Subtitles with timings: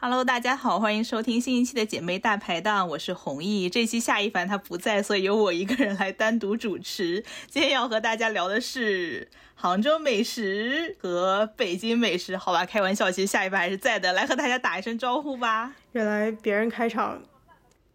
[0.00, 3.68] Hello，大家好，欢迎收听新一期的姐妹大排档，我是弘毅。
[3.68, 7.24] 这期夏一凡他不在，所以由我一个人来单独主持。
[7.48, 12.64] 今天要和大家聊的是杭州美食和北京美食，好吧？
[12.64, 15.72] 开玩笑，其实夏一凡还是在的，来和大家打一声招呼吧。
[15.90, 17.20] 原来别人开场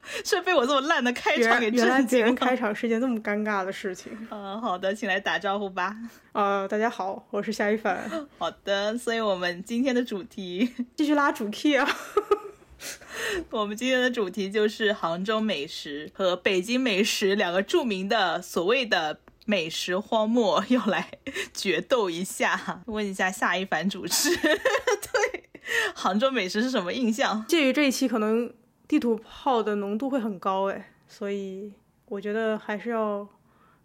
[0.23, 2.03] 是被我这么烂的开场给震惊了。
[2.07, 4.11] 别人开场是件这么尴尬的事情。
[4.29, 5.95] 嗯，好的，请来打招呼吧。
[6.33, 11.87] 呃，大家好，我是夏一凡， 好的，所以我们今天的主题，继续拉主 key 啊。
[13.49, 21.07] 我们今天的主题就是杭州美食和北京美食两个著名的所谓的美食荒漠要来
[21.53, 22.81] 决斗一下。
[22.87, 25.43] 问一下夏一凡主持，对
[25.95, 27.45] 杭州美食是什么印象？
[27.47, 28.53] 鉴于这一期可能
[28.93, 31.73] 地图炮的浓度会很高哎，所以
[32.05, 33.27] 我觉得还是要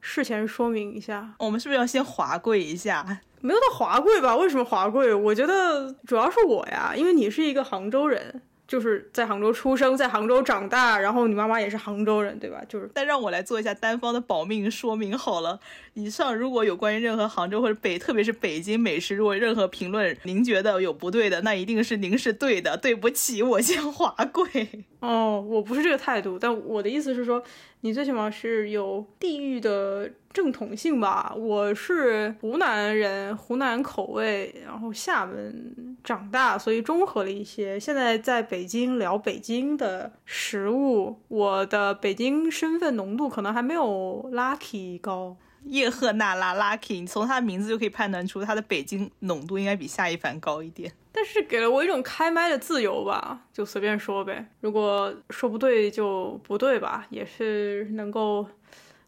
[0.02, 3.20] 事前说明一下，我们是不是要先华贵一下？
[3.40, 4.36] 没有到华贵吧？
[4.36, 5.14] 为什么华贵？
[5.14, 8.42] 我觉得主要是我呀，因为你是一个杭州人。
[8.68, 12.62] 就是在杭州出生，在杭州长大，然后你妈妈也是杭州人，对吧？
[12.68, 15.58] 就是但让我来做一下单方的保命说明好了。
[15.94, 22.76] 以上如果有关于任何杭州或者北，特别是北京美食，如果任何评论您觉得有不对的，那一定是您是对的。
[22.76, 24.84] 对不起，我先滑跪。
[25.00, 27.40] 哦，我不是这个态度，但我的意思是说，
[27.82, 31.32] 你最起码是有地域的正统性吧。
[31.36, 37.78] 我是湖南人，湖南口味，然后厦门长大，所以中和了一些。
[37.78, 45.36] 现在在北京聊北京的食物，我的北京身份浓度可能还没有 Lucky 高。
[45.64, 50.92] 叶赫那拉 Lucky，你从他的名字就可以判断出他的北京浓度应该比夏一凡高一点。
[51.12, 54.46] 但是给了我一种开麦的自由吧，就随便说呗。
[54.60, 58.46] 如果说不对就不对吧，也是能够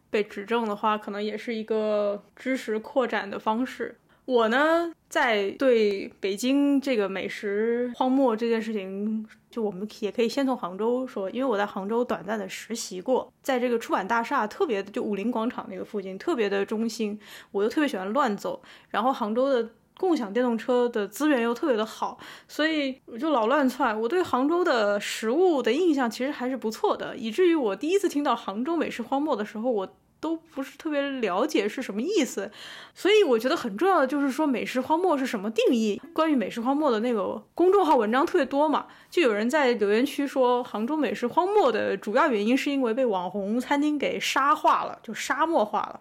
[0.09, 3.97] 被指正的话，可能也是一个知识扩展的方式。
[4.25, 17.19] 我呢，在对北京这个美食荒漠这件事情，就我们也可以先从杭州说，因为我在杭州短暂的实习过，在这个出版大厦特别，就武林广场那个附近，特别的中心，
[17.51, 19.69] 我又特别喜欢乱走，然后杭州的。
[19.99, 22.17] 共享电动车的资源又特别的好，
[22.47, 23.99] 所以我就老乱窜。
[24.01, 29.87] 我对杭州的食物的印象其实还是不错的，以至于我第一次听到杭州美食荒漠的时候，我
[30.21, 32.49] 都不是特别了解是什么意思。
[32.95, 36.01] 所以我觉得很重要的就是说美食荒漠是什么定义。
[36.13, 45.99] 关于美食荒漠的那个公众号文章特别多嘛，就有人在留言区说，杭州美食荒漠的主要原因是因为被网红餐厅给沙化了，就沙漠化了。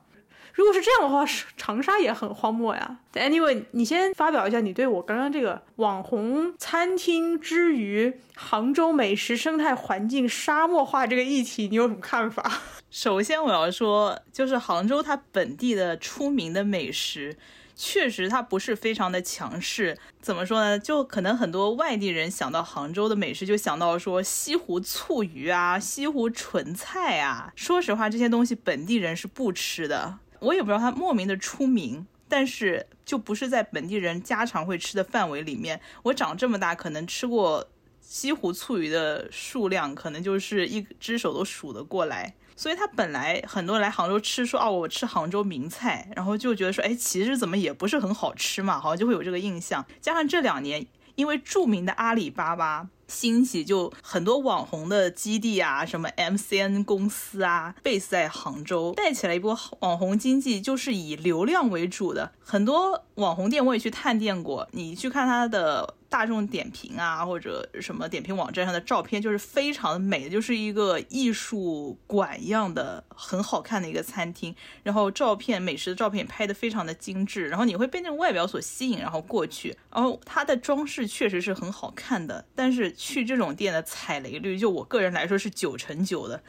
[0.53, 1.25] 如果是这样的话，
[1.56, 2.98] 长沙也很荒漠呀。
[3.14, 12.50] Anyway，你先发表一下你对我刚刚这个网红餐厅之于杭州美食生态环境沙漠化这个议题，你有什么看法？
[12.90, 17.36] 首先我要说，就是杭州它本地的出名的美食，
[17.76, 19.96] 确实它不是非常的强势。
[20.20, 20.76] 怎么说呢？
[20.76, 27.52] 就可能很多外地人想到杭州的美食，就想到说西湖醋鱼啊、西湖纯菜啊。
[27.54, 30.18] 说实话，这些东西本地人是不吃的。
[30.40, 35.80] 我也不知道它莫名的出名，但是就不是在本地人家常会吃的范围里面。
[36.02, 37.68] 我长这么大，可能吃过
[38.00, 42.34] 西湖醋鱼的数量，可能就是一只手都数得过来。
[42.60, 49.82] 所以他本来很多来杭州吃，说哦，我吃杭州名菜，然后就觉得说，哎，其实怎么也不是很好吃嘛，好像就会有这个印象。
[49.98, 52.88] 加上这两年，因为著名的阿里巴巴。
[53.09, 62.31] 兴起就很多网红的基地啊，什么 MCN 公司啊，base 在杭州，带起来一波网红经济，就是以流量为主的。
[62.38, 65.94] 很多网红店我也去探店过，你去看它的。
[66.10, 74.54] 大众点评啊，或者什么点评网站上的照片，就是非常的美，就是一个艺术馆一样的很好看的一个餐厅。
[74.82, 79.77] 然后照片美食的照片拍的非常的精致，然后你会被那种外表所吸引，然后过去。
[79.91, 86.42] 然后它的装饰确实是很好看的，但是去这种店的踩雷率，就我个人来说是九成九的，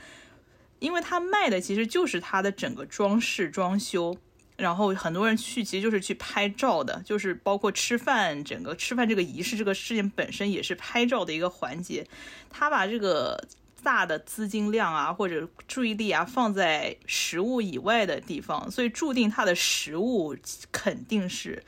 [0.79, 4.17] 因为它卖的其实就是它的整个装饰装修。
[4.61, 12.05] 然后很多人去其实就是去拍照的，就是包括吃饭，整个吃饭这个仪式这个事件本身也是拍照的一个环节。
[12.49, 13.43] 他把这个
[13.81, 20.35] 大的资金量啊或者注意力啊放在食物以外的地方，所以注定他的食物
[20.71, 21.63] 肯定是。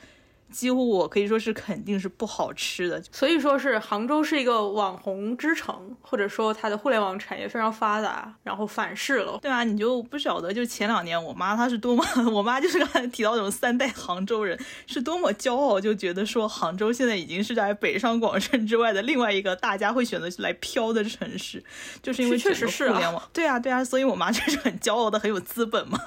[0.50, 9.38] 几乎我可以说是肯定是不好吃的，所以说是杭州是一个网红之城，或者说它的互联网产业非常发达，然后反噬了。
[9.42, 21.62] 对啊，你就不晓得，就前两年我妈她是多么， 我妈就是刚才提到那种三代杭州人是多么骄傲，就觉得说杭州现在已经是在北上广深之外的另外一个大家会选择来飘的城市，
[22.00, 23.22] 就是因为确实是互联网。
[23.32, 25.98] 对啊，对啊，所以我妈就是很骄傲的，很有资本嘛。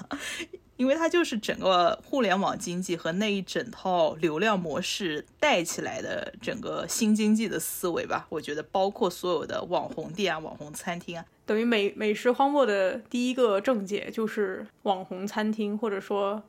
[0.77, 8.25] 因为它就是整个互联网经济和那一整套流量模式带起来的整个新经济的思维吧。
[8.29, 16.41] 我觉得包括所有的网红店啊、网红餐厅啊，等于美美食荒漠的第一个症结就是网红餐厅，或者说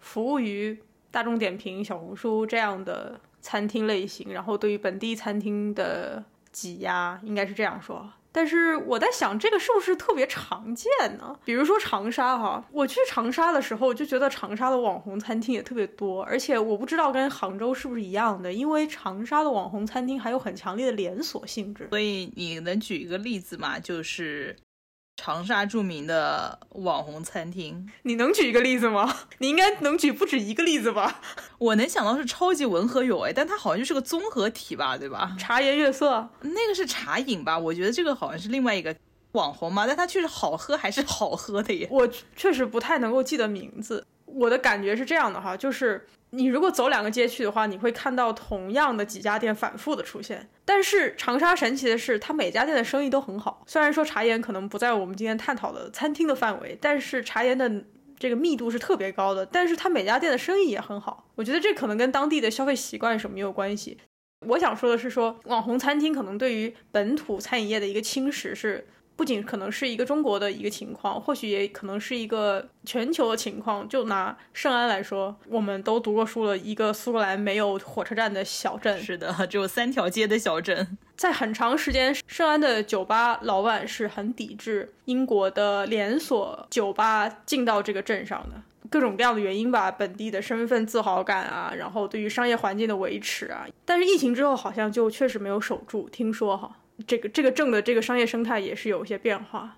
[0.00, 0.78] 服务于
[1.10, 8.12] 大众点评、小红书这样的餐厅类型，然后对于本地餐厅的挤压，应该是这样说。
[8.36, 11.34] 但是我在想，这个是不是特别常见呢？
[11.42, 21.88] 比如说长沙哈，我去长沙的时候就觉得长沙的网红餐厅也特别多，而且我不知道跟杭州是不是一样的，因为长沙的网红餐厅还有很强烈的连锁性质。
[21.88, 23.78] 所以你能举一个例子吗？
[23.78, 24.54] 就是。
[25.16, 29.12] 长沙著名的网红餐厅，你能举一个例子吗？
[29.38, 31.20] 你应该能举不止一个例子吧？
[31.58, 35.34] 我能想到是超级文和友，哎，但它好像就是个综合体吧，对吧？
[35.38, 37.58] 茶颜悦色，那个是茶饮吧？
[37.58, 38.94] 我觉得这个好像是另外一个
[39.32, 41.88] 网红嘛，但它确实好喝，还是好喝的耶。
[41.90, 46.06] 我确实不太能够记得名字，我的感觉是这样的哈，就是。
[46.30, 50.46] 你如果走两个街区的话，你会看到同样的几家店反复的出现。
[50.66, 53.62] 但是长沙神奇的是，它每家店的生意都很好。
[53.64, 57.70] 虽然说茶颜可能不在我们今天探讨的餐厅的范围，但是茶颜的
[58.18, 59.46] 这个密度是特别高的。
[59.46, 61.26] 但是它每家店的生意也很好。
[61.36, 63.96] 我觉得这可能跟当地的消费习惯什么有关系。
[64.48, 68.84] 我想说的是，说网红餐厅可能对于本土餐饮业的一个侵蚀是。
[69.16, 73.88] 不仅可能是一个中国的一个情况，或许也可能是一个全球的情况。
[73.88, 80.98] 就拿圣安来说，我们都读过书了，一个苏格兰没有火车站的小镇，是的，只有三条街的小镇。
[81.16, 93.66] 在很长时间，圣安的酒吧老板是很抵制英国的连锁酒吧进到这个镇上的，各种各样的原因吧，本地的身份自豪感啊，然后对于商业环境的维持啊。
[93.86, 96.76] 但是疫情之后，好像就确实没有守住，听说哈。
[97.06, 99.76] 这个这个证的这个商业生态也是有一些变化，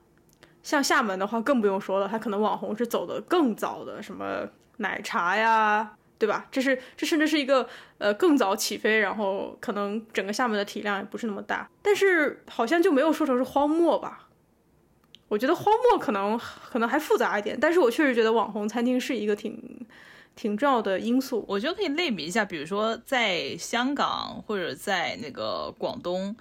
[0.63, 6.47] 像厦门的话更不用说了，它可能网红是走的更早的，什么奶茶呀，对吧？
[6.53, 7.69] 这是这甚至是一个
[7.99, 14.29] 呃更早起飞，然后可能整个厦门的体量也不是那么大，但是好像就没有说成是荒漠吧？
[15.27, 16.39] 我觉得荒漠可能
[16.71, 19.87] 可能还复杂一点，但是我确实觉得网红餐厅是一个挺
[20.37, 21.45] 挺重要的因素。
[21.49, 26.37] 我觉得可以类比一下，比如说在香港或者在那个广东。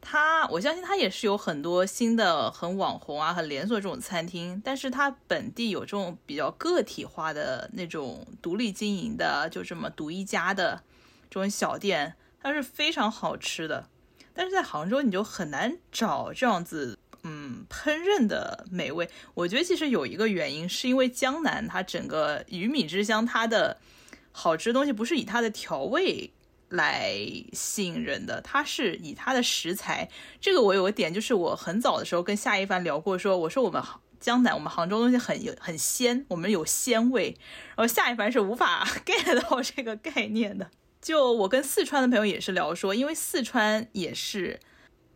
[0.00, 10.82] 它，我相信它也是有很多新的很网红啊、很连锁这种餐厅，但是它本地有这种比较个体化的那种独立经营的，就这么独一家的
[11.28, 13.88] 这种小店，它是非常好吃的。
[14.32, 19.08] 但是在杭州你就很难找这样子，嗯，烹饪的美味。
[19.34, 23.76] 我觉得其实有一个原因，是因为江南它整个鱼米之乡，它的
[24.32, 26.32] 好吃的东西不是以它的调味。
[26.70, 27.12] 来
[27.52, 30.08] 吸引人的，它是以它的食材。
[30.40, 33.82] 这个我有个点，就是我很早的时候跟夏一帆聊过，说我说我们
[34.20, 37.36] 江南，我们杭州东西很有很鲜，我们有鲜味。
[37.68, 40.70] 然后夏一帆是无法 get 到这个概念的。
[41.02, 44.60] 就我跟四川的朋友也是聊说，因为四川也是，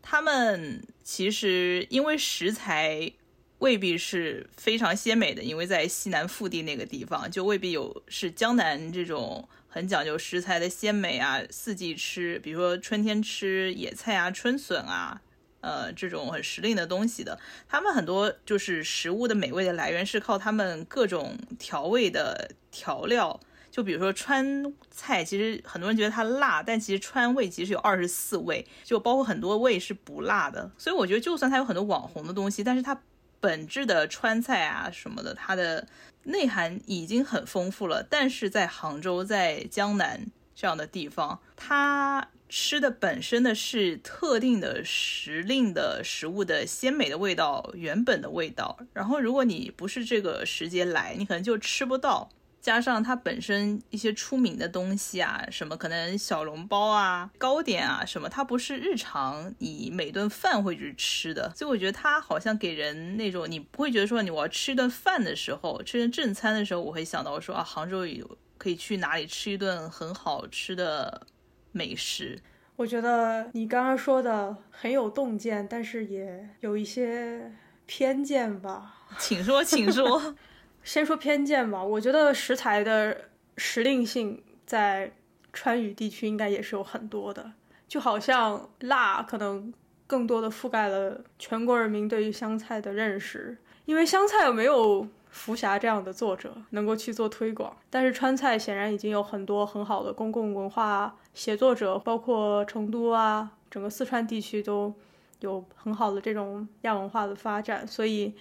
[0.03, 3.13] 他们其实因为食材
[3.59, 9.49] 未必是非常鲜美的，因为在西南腹地那个地方，就未必有是江南这种。
[9.75, 15.21] 很讲究食材的鲜美啊，四季吃，比如说春天吃野菜啊、春笋啊，
[15.63, 17.41] 呃，这种很时令的东西的。
[17.69, 23.41] 他们很多就是食物的美味的来源是靠他们各种调味的调料。
[23.73, 30.71] 就比如说川菜，其实很多人觉得它辣，但其实川味其实有二十四味，就包括很多味是不辣的。
[30.79, 33.03] 所以我觉得，就算它有很多网红的东西，但是它
[33.41, 35.85] 本质的川菜啊什么的，它的。
[36.25, 48.79] 内涵已经很丰富了，但是在杭州、在江南这样的地方，它吃的本身的是特定的时令的食物的鲜美的味道，原本的味道。
[48.93, 52.31] 然后，如果你不是这个时节来，你可能就吃不到。
[52.65, 71.27] 加上它本身一些出名的东西啊，什么可能小笼包啊、糕点啊什么，它不是日常你每顿饭会去吃的，所以我觉得它好像给人那种你不会觉得说你我要吃一顿饭的时候，吃顿正餐的时候，我会想到说啊，杭州有可以去哪里吃一顿很好吃的
[71.71, 72.41] 美食。
[72.77, 77.53] 我觉得你刚刚说的很有洞见，但是也有一些
[77.85, 80.35] 偏见吧，请说，请说。
[80.85, 83.23] 先说偏见吧，我觉得食材的
[83.57, 85.11] 时令性在
[85.53, 87.53] 川渝地区应该也是有很多的，
[87.89, 89.73] 就好像辣可能
[90.07, 104.95] 更多的覆盖了全国人民对于湘菜的认识，因为湘菜没有福霞这样的作者能够去做推广，但是川菜显然已经有很多很好的公共文化写作者，包括成都啊，整个四川地区都
[105.41, 108.35] 有很好的这种亚文化的发展，所以，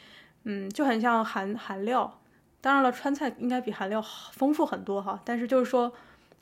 [0.43, 2.19] 嗯，就很像韩韩料。
[2.63, 4.01] 当然了，川菜应该比韩料
[4.31, 5.93] 丰富很多哈，但是就是说。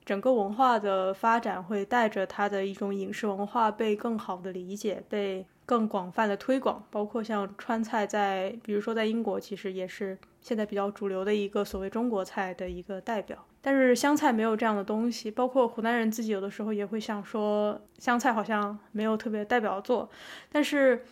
[0.04, 6.84] 整个文化的发展会带着它的一种饮食文化被更好的理解，被更广泛的推广。
[6.90, 13.38] 包括像川菜，在比如说在英国，其实也是现在比较主流的一个所谓中国菜的一个代表。
[13.62, 20.10] 但是湘菜没有这样的东西，包括湖南人自己有的时候也会想说，湘菜好像没有特别代表作，
[20.52, 21.06] 但是。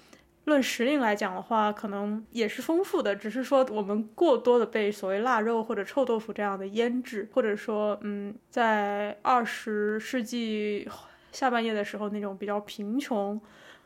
[0.49, 10.85] 论时令来讲的话，可能也是丰富的，只是说我们过多的被所谓腊肉或者臭豆腐这样的腌制，或者说，嗯，在二十世纪
[11.31, 13.39] 下半叶的时候那种比较贫穷，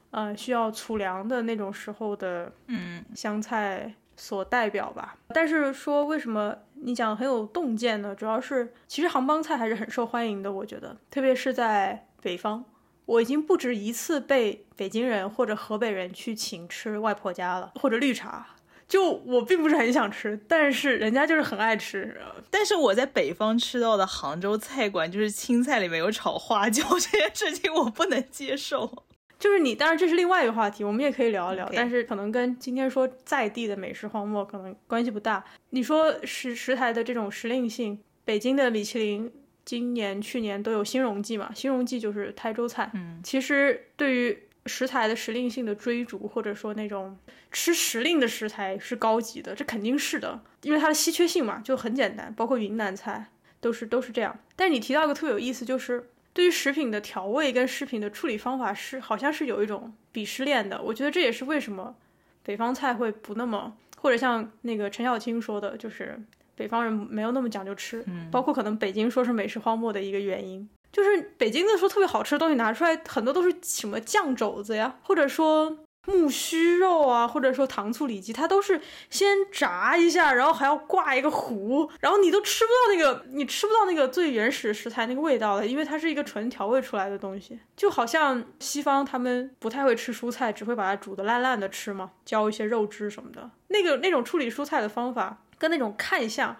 [0.09, 5.15] 呃，需要储粮的那种时候的，嗯，香菜所代表吧。
[5.29, 8.15] 但是说为什么你讲很有洞见呢？
[8.15, 12.63] 主要是其实杭帮菜还是很受欢迎的，我觉得，特别是在北方。
[13.05, 18.47] 我已经不止一次被北京人或者河北人去请吃外婆家了，或者绿茶。
[18.87, 22.15] 就我并不是很想吃，但是人家就是很爱吃。
[22.51, 29.03] 但是我在北方吃到的杭州菜馆，就是青菜里面有炒花椒这件事情，我不能接受。
[29.39, 31.67] 就是你，当然这是另外一个话题，我们也可以聊一聊。
[31.73, 35.43] 但是可能跟今天说在地的美食荒漠可能关系不大。
[35.71, 39.31] 你说食食材的这种时令性，北京的米其林。
[39.65, 41.51] 今年、去年都有新荣记嘛？
[41.55, 42.91] 新荣记就是台州菜。
[42.93, 47.17] 嗯，其实对于食材的时令性的追逐，或者说那种
[47.51, 52.33] 吃时令的食材是高级的，这肯定是的，因为它的稀缺性嘛，就很简单。
[52.35, 53.27] 包括云南菜
[53.61, 54.37] 都是都是这样。
[54.55, 60.81] 但是你提到一个特别有意思，就是对于食品的调味跟食品的处理方法是好像是有一种鄙视链的。
[60.81, 61.95] 我觉得这也是为什么
[62.43, 66.21] 北方菜会不那么，或者像那个陈小青说的，就是。
[66.55, 95.39] 北方人没有那么讲究吃，包括可能北京说是美食荒漠的一个原因，就是北京的说特别好吃的东西拿出来，很多都是什么酱肘子呀，或者说木须肉啊，或者说糖醋里脊，它都是先炸一下，然后还要挂一个糊，然后你都吃不到那个，你吃不到那个最原始食材那个味道了，因为它是一个纯调味出来的东西，就好像西方他们不太会吃蔬菜，只会把它煮的烂烂的吃嘛，浇一些肉汁什么的，那个那种处理蔬菜的方法。
[95.57, 96.55] 跟那种看相，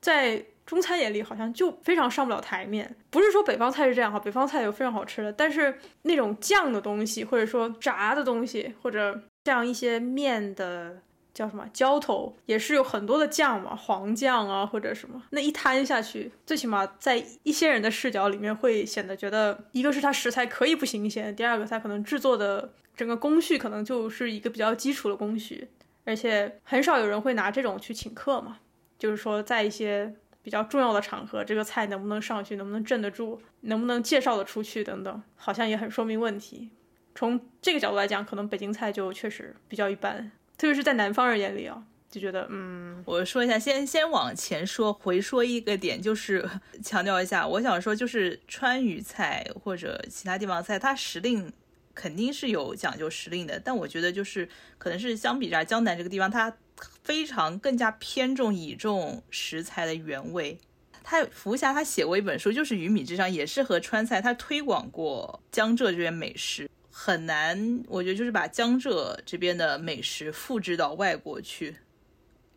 [0.00, 2.94] 在中餐眼里好像就非常上不了台面。
[3.10, 10.98] 不是说北方菜是这样哈，北方菜有非常好吃的，但是那种酱的东西，或者说炸的东西，或者像一些面的
[11.32, 25.68] 叫什么浇头，也是有很多的酱嘛，黄酱啊或者什么，那一摊下去，最起码在一些人的视角里面会显得觉得，一个是它食材可以不新鲜，第二个它可能制作的整个工序可能就是一个比较基础的工序。
[26.08, 28.58] 而且很少有人会拿这种去请客嘛，
[28.98, 30.10] 就是说在一些
[30.42, 36.70] 比较重要的场合，这个菜能不能上去，能不能镇得住，能不能介绍的出去等等，好像也很说明问题。
[37.14, 46.48] 从这个角度来讲，可能北京菜就确实比较一般，特别是在南方人眼里啊，就觉得嗯，我说一下，先先往前说，回说一个点，就是
[46.82, 51.52] 强调一下，我想说就是川渝菜或者其他地方菜，它时令。
[51.98, 56.56] 肯定是有讲究时令的，但我觉得就是可能是相比这江南这个地方，它
[57.02, 60.60] 非常更加偏重倚重食材的原味。
[61.02, 71.78] 他福霞他写过一本书，就是《鱼米之乡》，也是和川菜，他推广过江浙这边美食，很难，我觉得就是把江浙这边的美食复制到外国去。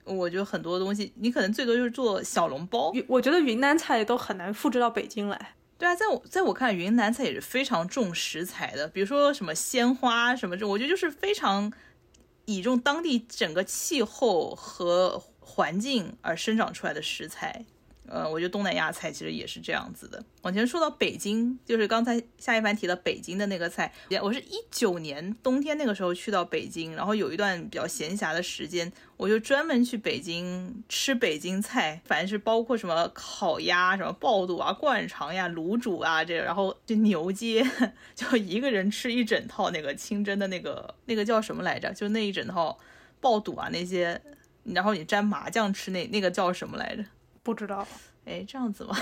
[0.04, 2.94] 我觉得很多东西，你可能最多就是做小笼包。
[3.08, 5.56] 我觉得云南菜都很难复制到北京来。
[5.82, 11.74] 对啊，在我在我看，云南菜也是非常重食材的，比如说什么鲜花什么这，我觉得就是非常
[12.46, 17.66] 倚重当地整个气候和环境而生长出来的食材。
[18.12, 20.22] 呃，我觉得东南亚菜其实也是这样子的。
[20.42, 37.66] 往前说到北京，就是刚才夏一凡提到北京的那个菜，我是一九年冬天那个时候去到北京，然后有一段比较闲暇的时间，我就专门去北京吃北京菜，反正是包括什么烤鸭、什么爆肚啊、灌肠呀、卤煮啊这，然后就牛街，
[38.14, 41.94] 就一个人吃一整套那个清真的那个那个叫什么来着？
[41.94, 42.78] 就那一整套
[43.22, 44.22] 爆肚啊那些，
[44.66, 47.06] 然后你蘸麻酱吃那那个叫什么来着？
[47.44, 47.88] 不知道，
[48.26, 48.96] 哎，这样子吗？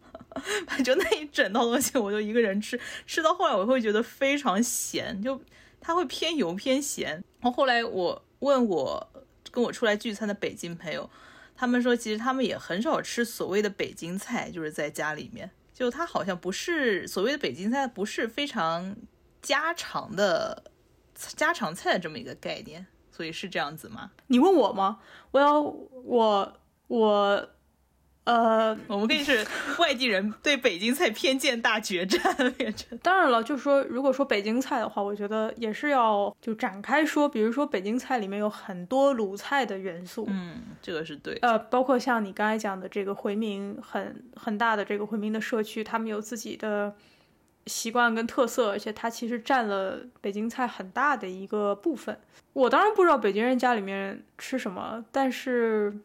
[0.84, 5.40] 就那一整套东西，我就一个人吃，吃到后来我会觉得非常咸，就
[5.80, 7.24] 它会偏油偏咸。
[7.40, 9.08] 然后后来我问我
[9.50, 11.08] 跟我出来聚餐的北京朋友，
[11.54, 18.94] 他们说其实他们也很少吃所谓的北京菜，就是在家里面，就它好像不是所谓的北京菜，不是非常
[19.40, 20.64] 家常的
[21.14, 24.10] 家常菜的这么一个概念，所以是这样子吗？
[24.26, 25.00] 你问我吗？
[25.30, 27.50] 我要我我。
[28.26, 29.46] 呃，我们可以是
[29.78, 32.20] 外地人对北京菜偏见大决战
[32.54, 32.98] 变成。
[32.98, 41.38] 当然了，就是说，如果说北京菜的话，我觉得也是要就展开说，比如说北京菜里面有很多鲁菜的元素，嗯，这个是对。
[41.40, 46.96] 呃，包括像你刚才讲的这个回民很很大的这个回民的社区，他们有自己的
[47.66, 52.18] 习惯跟特色，而且它其实占了北京菜很大的一个部分。
[52.54, 55.96] 我当然不知道北京人家里面吃什么，但是。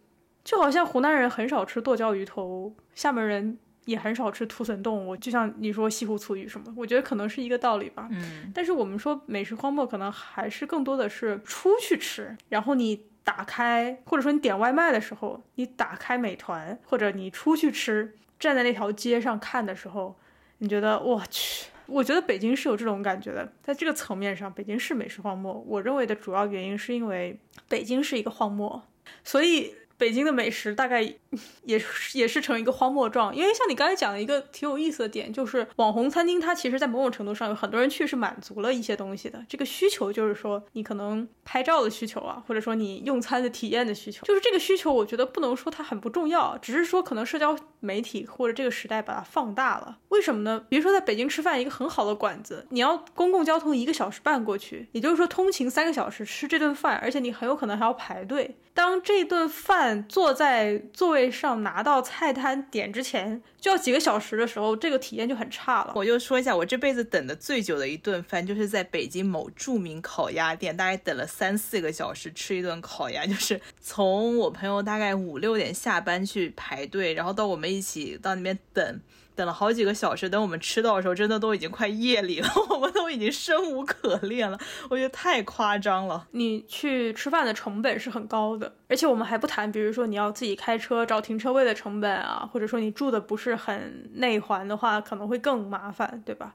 [0.44, 5.06] 就好像湖南人很少吃剁椒鱼头，厦门人也很少吃土笋冻。
[5.06, 8.08] 我就像你说西湖醋鱼什么，我觉得可能是一个道理吧。
[8.12, 20.16] 嗯，但是我们说美食荒漠，可能还是更多的是出去吃，然后你打开，或者说你点外卖的时候，你打开美团，或者你出去吃，站在那条街上看的时候，
[20.58, 23.54] 你觉得我去，我觉得北京是有这种感觉的。
[23.62, 25.64] 在这个层面上，北京是美食荒漠。
[25.68, 28.82] 我认为的主要原因是因为北京是一个荒漠，
[29.24, 29.76] 所以。
[30.01, 31.00] 北京的美食大概
[31.63, 39.46] 也是也是成一个荒漠状，因为像你刚才讲的一个挺有意思的点，就是网红餐厅它其实，在某种程度上有很多人去是满足了一些东西的。
[39.48, 49.98] 这个需求就是说，你可能拍照的需求啊，或者说你用餐的体验的需求，就是这个需求，我觉得不能说它很不重要，只是说可能社交媒体或者这个时代把它放大了。
[50.08, 50.64] 为什么呢？
[50.70, 58.56] 比如说在北京吃饭，一个很好的馆子，你要公共交通一个小时半过去，也就是说通勤三个小时吃这顿饭，而且你很有可能还要排队。
[58.74, 65.94] 当这顿饭坐在座位上拿到菜单点之前就要几个小时的时候，这个体验就很差了。
[65.96, 79.00] 我就说一下，我这辈子等的最久的一顿饭，就是在北京某著名烤鸭店，大概等了三四个小时吃一顿烤鸭，就是从我朋友大概五六点下班去排队，然后到我们一起到那边等。
[79.42, 84.56] 等了好几个小时，等我们吃到的时候，真的都已经快夜里了， 我们都已经生无可恋了。
[84.88, 86.28] 我觉得太夸张了。
[86.30, 96.54] 你去吃饭的成本是很高的，而且我们还不谈，比如说你要自己开车找停车位的成本啊，或者说你住的不是很内环的话，可能会更麻烦，对吧？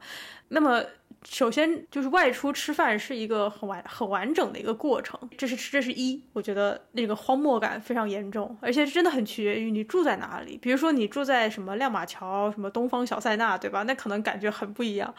[0.51, 0.81] 那么。
[1.28, 10.56] 首先就是外出吃饭是一个很完很完整的一个过程，这是这是一，我觉得那个荒漠感非常严重，而且真的很取决于你住在哪里。
[10.62, 13.82] 比如说你住在什么亮马桥、什么东方小塞纳，对吧？
[13.82, 15.12] 那可能感觉很不一样。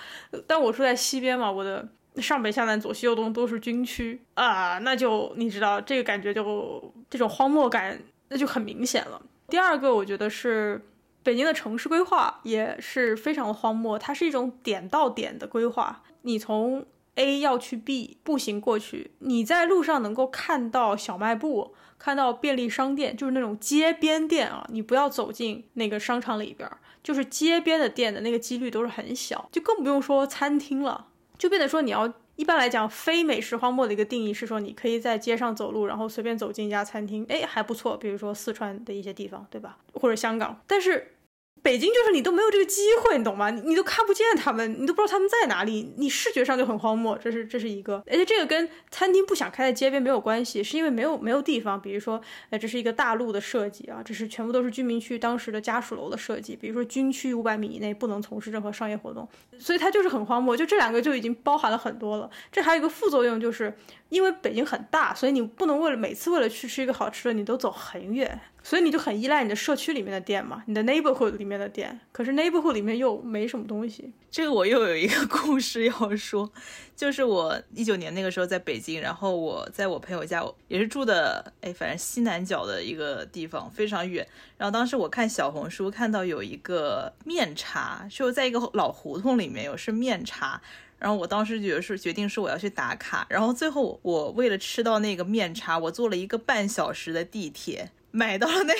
[0.47, 9.21] 但我住在西边嘛，我的上北下南左西右东都是军区啊，那就你知道这个感觉就这种荒漠感那就很明显了。
[9.49, 10.81] 第二个我觉得是。
[11.27, 16.01] 北京的城市规划也是非常的荒漠，它是一种点到点的规划。
[16.21, 16.85] 你从
[17.15, 24.65] A 要去 B，步行过去，你在路上能够看到小卖部，看到便利商店，就是那种街边店啊。
[24.69, 26.71] 你不要走进那个商场里边，
[27.03, 31.07] 就是街边的店的那个几率都是很小，就更不用说餐厅了。
[31.37, 37.97] 就变得说你要一般来讲，非美食荒漠的一个定义是说，你可以在街上走路，然后随便走进一家餐厅，哎，还不错。
[37.97, 39.77] 比如说四川的一些地方，对吧？
[39.91, 41.15] 或者香港，但是。
[41.61, 43.49] 北京就是你都没有这个机会，你懂吗？
[43.49, 47.17] 你你都看不见他们，你都不知道他们在哪里，你视觉上就很荒漠。
[47.17, 51.81] 这是这是一个，而且这个跟餐厅不想开在街边没有关系，是因为没有没有地方。
[51.81, 56.55] 比如说，哎，这是一个大陆的设计啊，这是全部都是居民区当时的家属楼的设计。
[56.55, 59.27] 比如说军区五百米以内不能从事任何商业活动，
[59.59, 60.55] 所以它就是很荒漠。
[60.55, 62.29] 就这两个就已经包含了很多了。
[62.51, 63.75] 这还有一个副作用，就是
[64.09, 68.39] 因为北京很大，所以你不能为了每次为了去吃一个好吃的，你都走很远。
[68.67, 74.11] 所以你就很依赖你的社区里面的店嘛，你的 neighborhood 里面的店，可是 neighborhood 里面又没什么东西。
[74.29, 76.51] 这个我又有一个 故事要说，
[76.93, 84.27] 就是我一九年那个时候在北京，然后我在我朋友家，也是住的，哎，反正西南角的一个地方，非常远。
[84.57, 90.61] 然后当时我看小红书看到有一个面茶，就在一个老胡同里面有是面茶，
[90.99, 97.91] 然后我当时觉得是决定是我要去打卡，然后最后我为了吃到那个面茶，我坐了一个半小时的地铁。
[98.17, 98.73] 买到了那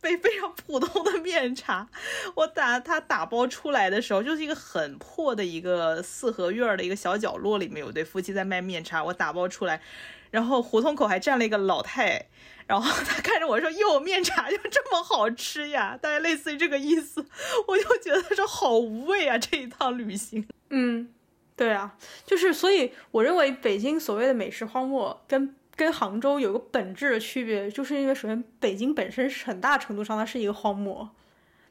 [0.00, 1.88] 杯非常普通的面茶，
[2.36, 9.02] 我打它打包出来的时候，就是一个很破的一个四合院的一个小角落，里面有对夫妻在卖面茶。
[9.02, 9.82] 我打包出来，
[10.30, 12.26] 然后胡同口还站了一个老太，
[12.68, 17.26] 然后他看着我说：“哟，面茶就这么好吃呀？”大概类似于这个意思。
[17.66, 20.46] 我就觉得说好无味啊，这一趟旅行。
[20.68, 21.12] 嗯，
[21.56, 25.56] 对啊，就是所以我认为北京所谓的美食荒漠跟。
[25.80, 31.08] 跟杭州有个本质的区别，就是因为首先北京本身是很大程度上它是一个荒漠，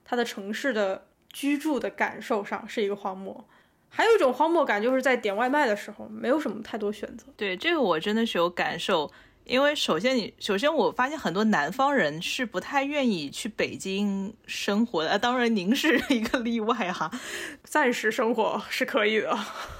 [0.03, 3.47] 它的城市的居住的感受上是一个荒漠。
[3.87, 7.27] 还有一种荒漠感，就是在点外卖的时候没有什么太多选择。
[7.37, 9.11] 对这个我真的是有感受，
[9.43, 17.11] 因为首先你首先我发现很多南方人是不太愿意去北京生活的，当然您是一个例外哈，
[17.63, 19.37] 暂时生活是可以的。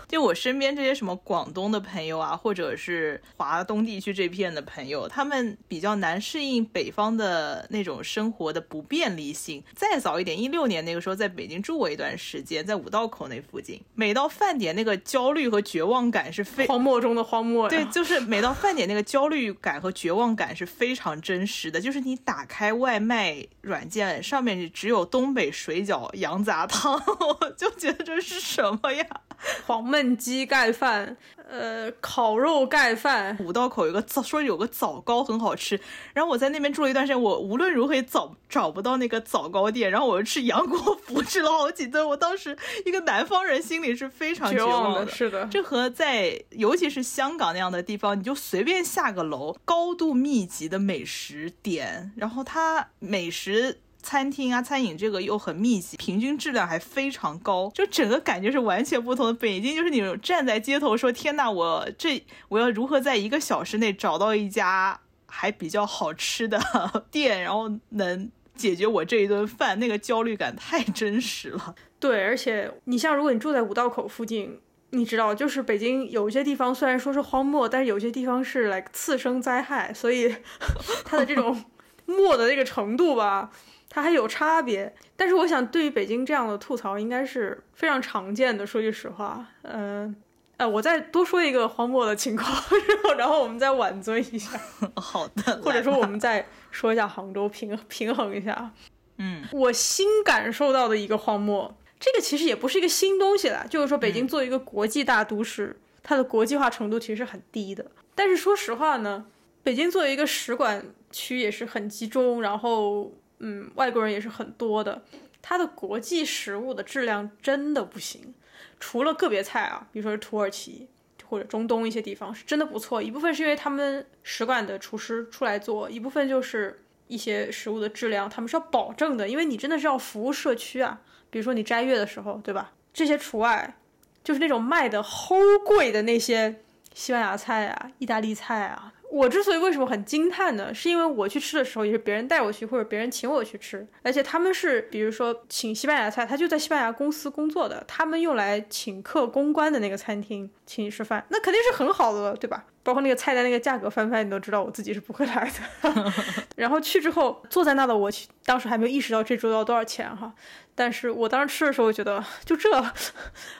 [0.09, 9.63] 就我身边这些什么广东的朋友啊，或者是华东地区这片的朋友，他们比较难适应北方的那种生活的不便利性。
[9.75, 17.69] 再早一点，一六年那个时候在北京住过一段时间，在五道口那附近，每到饭点那个焦虑和绝望感是非荒漠中的荒漠。
[17.69, 21.79] 对，就是每到饭点那个焦虑感和绝望感是非常真实的。
[21.79, 26.93] 就是你打开外卖软件，上面只有东北水饺、羊杂汤，
[27.39, 29.05] 我就觉得这是什么呀？
[29.65, 31.15] 黄焖鸡盖饭，
[31.49, 33.37] 呃，烤肉盖饭。
[33.39, 35.79] 五道口有个枣，说有个枣糕很好吃。
[36.13, 39.89] 然后我在那边住了一段时间，我无论如何也找找不到那个枣糕店。
[39.89, 42.07] 然后我又吃杨国福，吃了好几顿。
[42.07, 45.11] 我当时一个南方人心里是非常绝望的。
[45.11, 53.79] 是的，这和在尤其是香港那样的地方，你就随便下个楼，高度密集的美食点，然后它美食。
[54.01, 59.33] 餐厅啊，餐饮这个又很密集，平均质量还非常高，就整个感觉是完全不同的。
[59.33, 66.59] 北京就是你站在街头说：“天呐，我这我要如何在一个小时内找到一家还比较好吃的
[67.11, 71.75] 店，然后能解决我这一顿饭？”那个焦虑感太真实了。
[71.99, 74.59] 对，而且你像如果你住在五道口附近，
[74.91, 80.33] 你知道，就是北京有一些地方虽然说是荒漠，但是有些地方是来次生灾害，所以
[81.03, 81.65] 它的这种
[82.07, 83.51] 漠的那个程度吧。
[83.99, 88.65] 它还有差别，但是我想，对于北京这样的吐槽，应该是非常常见的。
[88.65, 90.15] 说句实话，嗯，
[90.55, 92.49] 呃，我再多说一个荒漠的情况，
[92.87, 94.57] 然后，然后我们再挽尊一下。
[94.95, 98.71] 好的，或者说我们再说一下杭州，平平衡一下。
[99.17, 107.85] 嗯，我新感受到的一个荒漠，这个其实也不是一个新东西了，就是说北京作为一个国际大都市，它的国际化程度其实是很低的。
[108.15, 109.25] 但是说实话呢，
[109.61, 113.11] 北京作为一个使馆区也是很集中，然后。
[113.39, 115.01] 嗯，外国人也是很多的，
[115.41, 118.33] 它的国际食物的质量真的不行，
[118.79, 120.87] 除了个别菜啊，比如说是土耳其
[121.27, 130.99] 或者中东一些地方是真的不错，一部分是因为他们使馆的厨师出来做，一部分就是一些食物的质量他们是要保证的，因为你真的是要服务社区啊，
[131.29, 132.73] 比如说你斋月的时候，对吧？
[132.91, 133.77] 这些除外，
[134.23, 136.61] 就是那种卖的齁贵的那些
[136.93, 138.91] 西班牙菜啊、意大利菜啊。
[139.11, 140.73] 我之所以为什么很惊叹呢？
[140.73, 152.65] 是因为我去吃的时候也是别人带我去，或者别人请我去吃，而且他们是比如说请西班牙菜，他就在西班牙公司工作的，他们用来请客公关的那个餐厅请你吃饭，那肯定是很好的了，对吧？
[152.83, 155.51] 包括那个菜单那个价格翻翻，你都知道我自己是不会来
[155.83, 156.13] 的。
[156.55, 158.09] 然后去之后坐在那的我，
[158.45, 160.33] 当时还没有意识到这桌要多少钱哈。
[160.75, 162.69] 但是我当时吃的时候，觉得就这。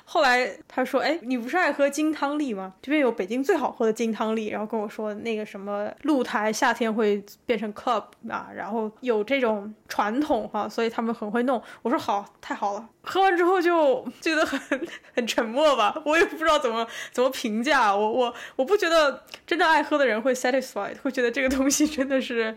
[0.06, 2.74] 后来他说：“哎，你不是爱喝金汤力吗？
[2.82, 11.62] 这边有北京最好喝的金汤力。”然后跟我说那个什么露台夏天会变成 club 啊，然后有这种传统哈，所以他们很会弄。
[11.82, 12.88] 我说好，太好了。
[13.02, 17.94] 喝完之后就觉得很很沉默吧，我也不知道怎么怎么评价。
[17.94, 22.56] 我我我不觉得真的爱喝的人会 satisfied，会觉得这个东西真的是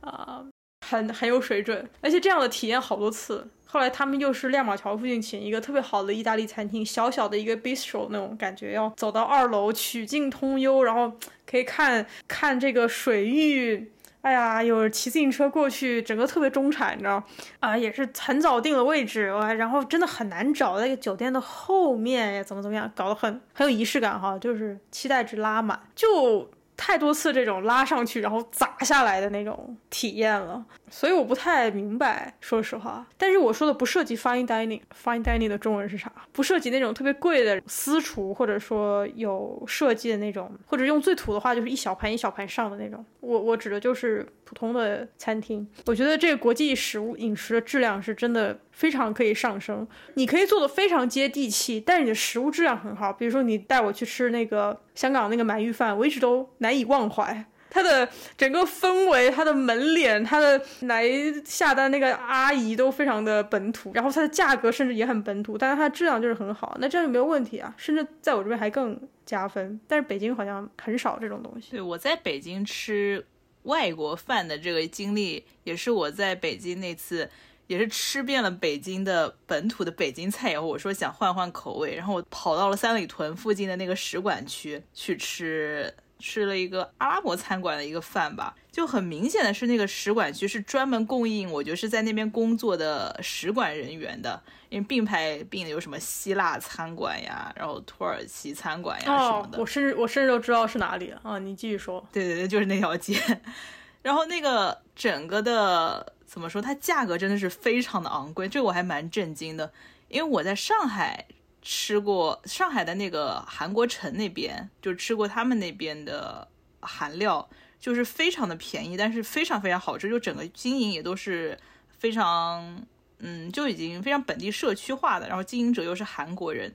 [0.00, 0.44] 啊
[0.86, 3.48] 很很有水准，而且这样的体验好多次。
[3.64, 11.12] 后来他们又是亮马桥附近请一个特别好的意大利餐厅，小小的一个 bistro 那种感觉，要走到二楼曲径通幽，然后
[11.46, 13.90] 可以看看这个水域。
[14.22, 17.22] 哎呀，有骑自行车过去，整个特别中产，你知道
[17.60, 30.64] 啊，也是很早定了位置，哇，然后真的很难找那个酒店的后面，怎么怎么样，搞得很很有仪式感哈，就是期待值拉满，就太多次这种拉上去然后砸下来的那种体验了。
[30.92, 33.06] 所以我不太明白，说实话。
[33.16, 36.12] 但是我说的不涉及 fine dining，fine dining 的中文是啥？
[36.32, 43.02] 不涉及那种特别贵的私厨，或者说有设计的那种，或者用最土的话就是一小盘一小盘上的那种。
[43.20, 45.66] 我我指的就是普通的餐厅。
[45.86, 49.88] 我觉得这个国际食物饮食的质量是真的非常可以上升。
[50.14, 53.10] 你可以做的非常接地气，但是你的食物质量很好。
[53.10, 57.46] 比如说你带我去吃那个香港那个鳗鱼饭，我一直都难以忘怀。
[57.74, 58.06] 它的
[58.36, 61.08] 整个氛围，它的门脸，它的来
[61.42, 69.80] 下单那个阿姨都非常的本土，然后它的价格甚至也很本土，但是它的质量就是很好，那这样就没有问题啊，甚至在我这边还更加分。
[69.88, 71.70] 但是北京好像很少这种东西。
[71.70, 73.24] 对，我在北京吃
[73.62, 77.30] 外国饭的这个经历，也是我在北京那次，
[77.68, 85.90] 也是吃遍了北京的本土的北京菜以后，我说想换换口味，然后我跑到了三里屯附近的那个使馆区去吃。
[86.22, 99.58] 吃了一个阿拉伯餐馆的一个饭吧，就很明显的是那个使馆区是专门供应，我觉得是在那边工作的使馆人员的，因为并排并的有什么希腊餐馆呀，然后土耳其餐馆呀什么的。
[99.58, 101.40] 我甚至我甚至都知道是哪里啊！
[101.40, 102.06] 你继续说。
[102.12, 103.20] 对对对，就是那条街。
[104.02, 109.72] 然后那个整个的怎么说，它价格真的是非常的昂贵，这我还蛮震惊的，
[110.06, 111.26] 因为我在上海。
[111.62, 116.48] 吃过上海的那个韩国城那边，就吃过他们那边的
[116.80, 117.48] 韩料，
[117.78, 121.56] 就是非常的便宜，但是非常非常好吃，就整个经营也都是
[121.96, 122.84] 非常，
[123.18, 126.74] 嗯，就已经非常本地社区化的，然后经营者又是韩国人，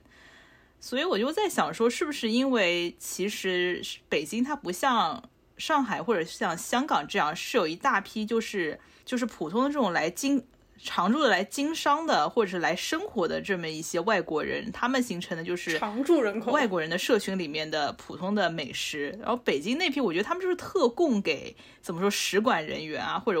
[0.80, 5.22] 所以我就在想说，是不是因为其实北京它不像
[5.58, 10.44] 上海或者像香港这样，是有一大批就是就是普通的这种来经。
[10.82, 19.10] 常住的来经商的，或者是来生活的这么一些外国人，他们形成的就是常住人口外国人的社群里面的普通的美食。
[19.20, 23.40] 然后北京那批，我觉得他们就是特供给怎么说使馆人员啊，或者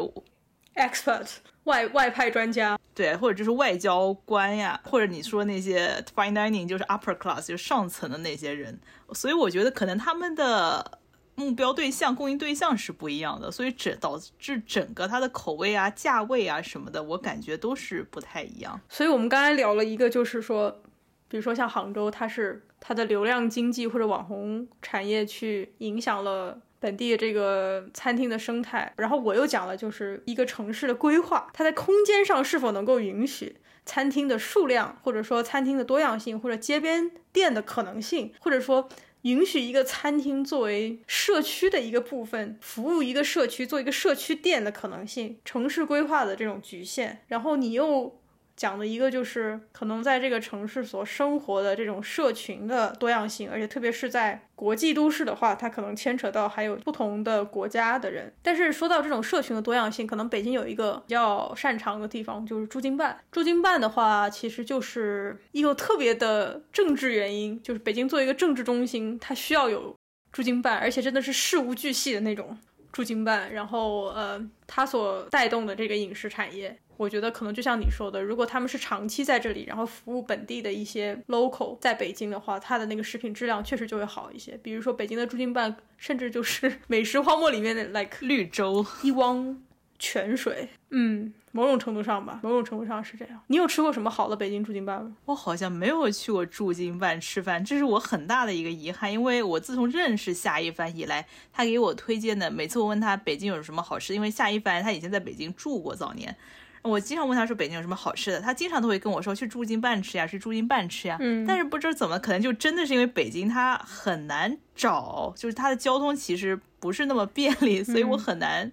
[0.74, 1.26] expert
[1.64, 8.78] 外外派专家，对，或者就是外交官呀，或者你说那些 fine dining 就是 upper class 就是上层的那些人。
[9.12, 10.98] 所以我觉得可能他们的。
[11.38, 18.80] 目标对象、供应对象是不一样的，所以整导致整个它的口味啊、价位啊什么的，我感觉都是不太一样。
[18.88, 20.82] 所以我们刚才聊了一个，就是说，
[21.28, 28.92] 比如说像杭州，它是它的流量经济或者网红产业去影响了本地这个餐厅的生态。
[28.96, 38.88] 然后我又讲了，就是一个城市的规划，它在空间上是否能够允许餐厅的数量，或者说餐厅的多样性，或者街边店的可能性，或者说。
[39.22, 48.17] 允许一个餐厅作为社区的一个部分，服务一个社区，做一个社区店的可能性，城市规划的这种局限，然后你又。
[48.58, 58.34] 讲的一个就是可能在这个城市所生活的这种社群的多样性，而且特别是在国际都市的话，它可能牵扯到还有不同的国家的人。
[58.42, 63.16] 但是说到这种社群的多样性，可能北京有一个比较擅长的地方，就是驻京办。
[63.30, 69.94] 驻京办的话，其实就是一个特别的政治原因，就是北京作为一个政治中心，它需要有
[70.32, 72.58] 驻京办，而且真的是事无巨细的那种
[72.92, 73.52] 驻京办。
[73.52, 76.78] 然后呃，它所带动的这个饮食产业。
[76.96, 84.58] 我觉得可能就像你说的，如果他们是长期在这里，然后服务本地的一些 local 在北京的话，它的那个食品质量确实就会好一些。
[84.64, 89.62] 比如说北京的驻京办，甚至就是 美食荒漠里面的 like 绿洲一汪
[89.98, 90.68] 泉水。
[90.90, 93.40] 嗯，某种程度上吧，某种程度上是这样。
[93.48, 95.14] 你有吃过什么好的北京驻京办吗？
[95.26, 99.12] 我好像没有去过驻京办吃饭，这是我很大的一个遗憾。
[99.12, 106.34] 因为我自从认识夏一帆以来，他给我推荐的每次我问他北京有什么好吃，因为夏一帆他以前在北京住过早年。
[106.82, 111.18] 我经常问他说北京有什么好吃的，他经常都会跟我说去驻京办吃呀，去驻京办吃呀。
[111.20, 118.70] 嗯，但是不知道怎么，可能就真的是因为北京它很难找，就是它的交通其实不是那么便利，所以我很难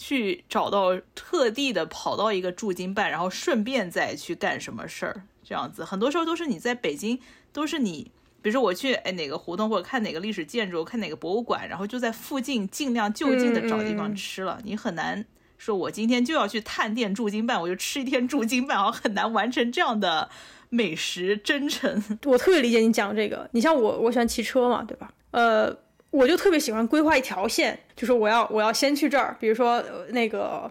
[0.00, 5.84] 去找到特地的跑到一个驻京办，然后顺便再去干什么事儿这样子。
[5.84, 7.20] 很多时候都是你在北京，
[7.52, 8.10] 都是你，
[8.40, 15.26] 比如说我去哎哪个胡同或者看哪个历史建筑，看哪个博物馆，然后就在附近尽量就近的找地方吃了，你很难。
[15.58, 20.30] 说我今天就要去探店驻京办，我就吃一天驻京办，好像很难完成这样的
[20.70, 22.02] 美食征程。
[22.24, 25.12] 我特别理解你讲这个，你像我，我喜欢骑车嘛，对吧？
[25.32, 25.76] 呃，
[26.10, 30.70] 我就特别喜欢规划一条线，就是我要我要先去这儿，比如说那个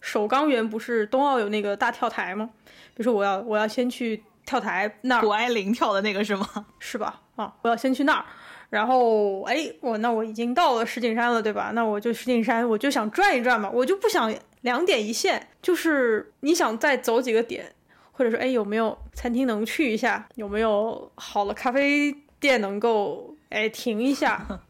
[0.00, 2.50] 首钢园不是冬奥有那个大跳台吗？
[2.94, 6.46] 比如说我要我要先去跳台那儿，谷爱凌跳的那个是吗？
[6.78, 7.20] 是吧？
[7.36, 8.24] 啊，我要先去那儿。
[8.68, 11.72] 然后，哎，我那我已经到了石景山了，对吧？
[11.74, 17.74] 那我就石景山，我就想转一转嘛，我就不想两点一线，就是你想再走几个点，
[18.12, 20.26] 或者说，哎，有没有餐厅能去一下？
[20.36, 24.60] 有没有好的咖啡店能够，哎，停一下？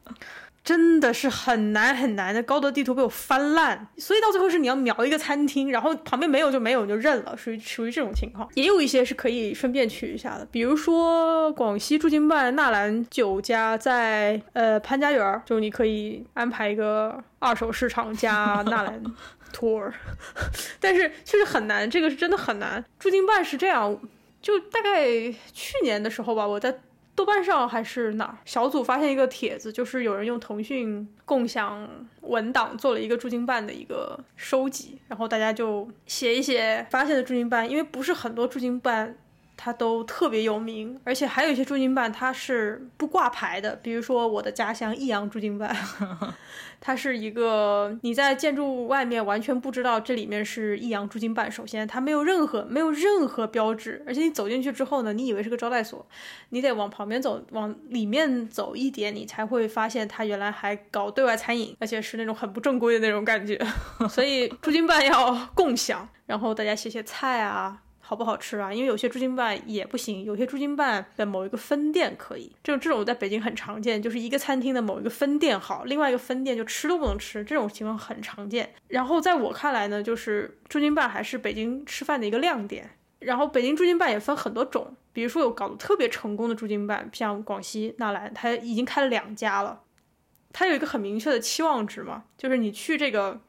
[0.64, 8.48] 真的是很难很难的，高德地图被我翻烂，所以到最后是你要瞄一个餐厅，然后旁边没有就没有，你就认了，属于属于这种情况。
[8.54, 19.02] 也有一些是可以顺便去一下的，比如说广西驻京办纳兰酒家在呃潘家园，就你可以安排一个二手市场加 纳兰
[19.52, 19.90] tour，
[20.78, 22.84] 但是确实很难，这个是真的很难。
[23.00, 23.98] 驻京办是这样，
[24.40, 25.10] 就大概
[25.52, 26.78] 去年的时候吧，我在。
[27.14, 28.38] 豆瓣上还是哪儿？
[28.44, 31.88] 小组发现一个帖子，就是有人用腾讯共享
[32.22, 39.16] 文档做了一个驻京办的一个收集，然后大家就写一写发现的驻京办，因为不是很多驻京办
[39.64, 45.72] 它都特别有名，而且还有一些驻京办它是不挂牌的，比如说我的家乡益阳驻京办。
[46.84, 51.48] 它是一个你在建筑外面完全不知道这里面是益阳驻京办。
[51.48, 56.04] 首先，它没有任何没有任何标志，而且你走进去之后呢，你以为是个招待所，
[56.48, 63.56] 你得往旁边走，往里面走一点，你才会发现它原来还搞对外餐饮，而且是那种很不正规的那种感觉。
[64.10, 67.81] 所以驻京办要共享，然后大家写写菜啊。
[68.12, 68.70] 好不好吃啊？
[68.70, 72.54] 因为有些驻京办也不行，有些驻京办的某一个分店可以。
[72.62, 78.74] 这种这种在北京很常见，就是一个餐厅的某一个分店好，另外一个分店就吃都不能吃，这种情况很常见。
[78.88, 89.80] 然后在我看来呢，就是驻京办还是北京吃饭的一个亮点，然后北京驻京办也分很多种，比如说有搞得特别成功的驻京办，像广西纳兰，它已经开了两家了。
[90.52, 93.40] 它有一个很明确的期望值嘛，就是你去这个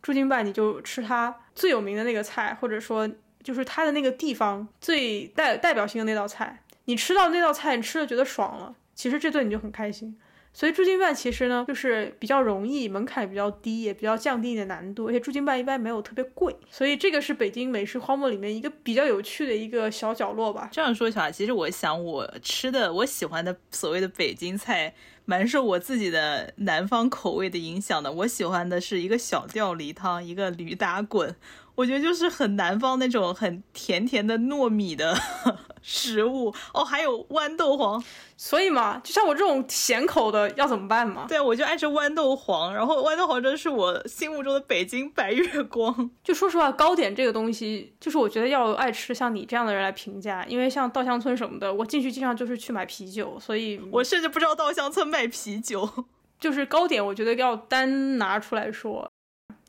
[0.00, 3.10] 驻京办，你就吃它最有名的那个菜，或者说
[3.42, 6.62] 就是它的那个地方最代代表性的那道菜。
[6.84, 10.18] 你吃到那道菜，你吃了觉得爽了，其实这顿你就很开心。
[10.50, 20.68] 所以驻京办其实呢，就是比较容易，门槛比较低，也比较降低你的难度，而且驻京办一般没有特别贵，所以这个是北京美食荒漠里面一个比较有趣的一个小角落吧。
[20.72, 24.94] 这样说起来，其实我想我吃的我喜欢的所谓的北京菜，
[25.26, 28.10] 蛮受我自己的南方口味的影响的。
[28.10, 31.36] 我喜欢的是一个小吊梨汤，一个驴打滚，
[31.78, 35.16] 我觉得就是很南方那种很甜甜的糯米的。
[35.80, 38.02] 食物哦，还有豌豆黄，
[38.36, 41.24] 所以嘛，就像我这种咸口的要怎么办嘛？
[41.28, 46.10] 对，我就爱吃豌豆黄，然后豌豆黄真是我心目中的北京白月光。
[46.24, 55.88] 就说实话，糕点这个东西，就是我觉得要爱吃像你这样的人来评价，因为像稻香村什么的，我进去经常就是去买啤酒，所以我甚至不知道稻香村卖啤酒。
[56.40, 59.10] 就是糕点，我觉得要单拿出来说。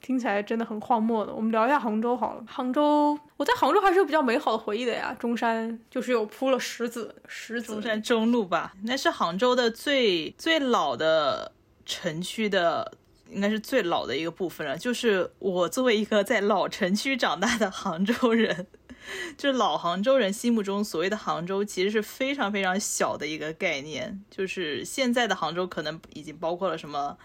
[0.02, 1.34] 听起来真的很荒漠的。
[1.34, 2.44] 我们聊一下杭州好了。
[2.48, 5.16] 杭州，我在杭州还是有比较美好的回忆的呀。
[5.20, 7.74] 中山就是有铺了石子，石子。
[7.74, 11.52] 中山中路吧，那是杭州的最最老的
[11.86, 12.94] 城区的，
[13.30, 14.78] 应该是最老的一个部分了。
[14.78, 18.66] 就是我作为一个在老城区长大的杭州人，
[19.38, 24.24] 就是老杭州人心目中所谓的杭州，其实是非常非常小的一个概念。
[24.32, 27.18] 就是现在的杭州可能已经包括了什么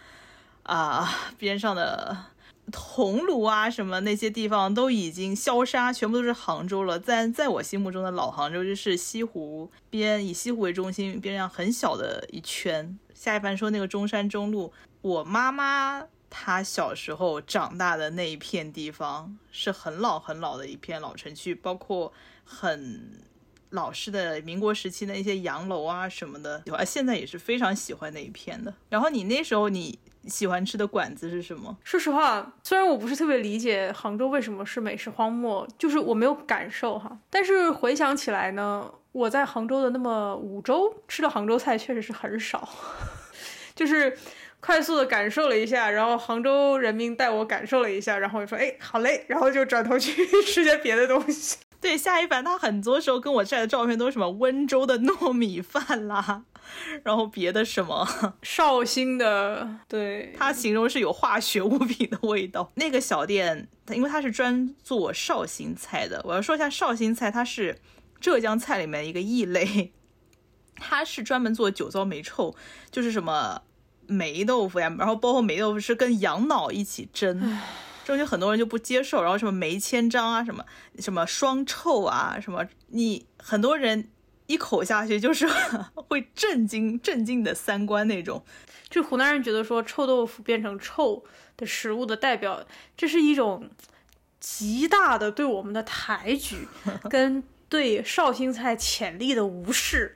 [0.65, 1.09] 啊
[1.39, 2.17] 边上的。
[2.73, 6.99] 桐庐啊，什么那些地方都已经消杀，全部都是杭州了。
[6.99, 12.99] 在在我心目中的老杭州，就是西湖边，以西湖为中心，边上很小的一圈。
[13.13, 14.73] 下一盘说那个中山中路，
[15.03, 22.13] 我妈妈她小时候长大的那一片地方，是很老很老的一片老城区，包括
[22.45, 23.23] 很
[23.75, 26.63] 老式的民国时期的一些洋楼啊什么的。
[26.67, 28.75] 我现在也是非常喜欢那一片的。
[28.89, 29.99] 然后你那时候你。
[30.27, 31.77] 喜欢吃的馆子是什么？
[31.85, 37.15] 说实话，虽然我不是特别理解杭州为什么是美食荒漠，就是我没有感受哈。
[37.29, 42.67] 但是回想起来呢，我在杭州的那么五周吃的杭州菜确实是很少，
[43.77, 44.17] 就是
[44.61, 51.59] 快速的感受了一下，然后杭州人民带我感受了一下，然后我说哎好嘞，然后就转头去 吃些别的东西。
[51.85, 56.45] 对，夏一凡他很多时候跟我晒的照片都是什么温州的糯米饭啦。
[57.03, 62.73] 然后别的什么绍兴的，对他形容是有化学物品的味道。
[62.77, 66.23] 那个小店，因为它是专做绍兴菜的。
[66.25, 67.79] 我要说一下绍兴菜，它是
[68.19, 69.93] 浙江菜里面一个异类，
[70.77, 72.57] 它是专门做酒糟霉臭，
[72.91, 73.61] 就是什么
[74.07, 77.61] 霉豆腐呀，然后包括霉豆腐是跟羊脑一起蒸，
[78.05, 79.23] 这就很多人就不接受。
[79.23, 80.65] 然后什么梅千张啊，什么
[81.01, 84.11] 什么双臭啊，什么你很多人。
[84.47, 85.49] 一口下去就是
[85.97, 88.45] 会震惊震惊的三观那种，
[88.91, 91.25] 就湖南人觉得说臭豆腐变成臭
[91.57, 92.63] 的食物的代表，
[92.95, 93.71] 这是一种
[94.39, 96.69] 极大的对我们的抬举，
[97.09, 100.15] 跟对绍兴菜潜力的无视，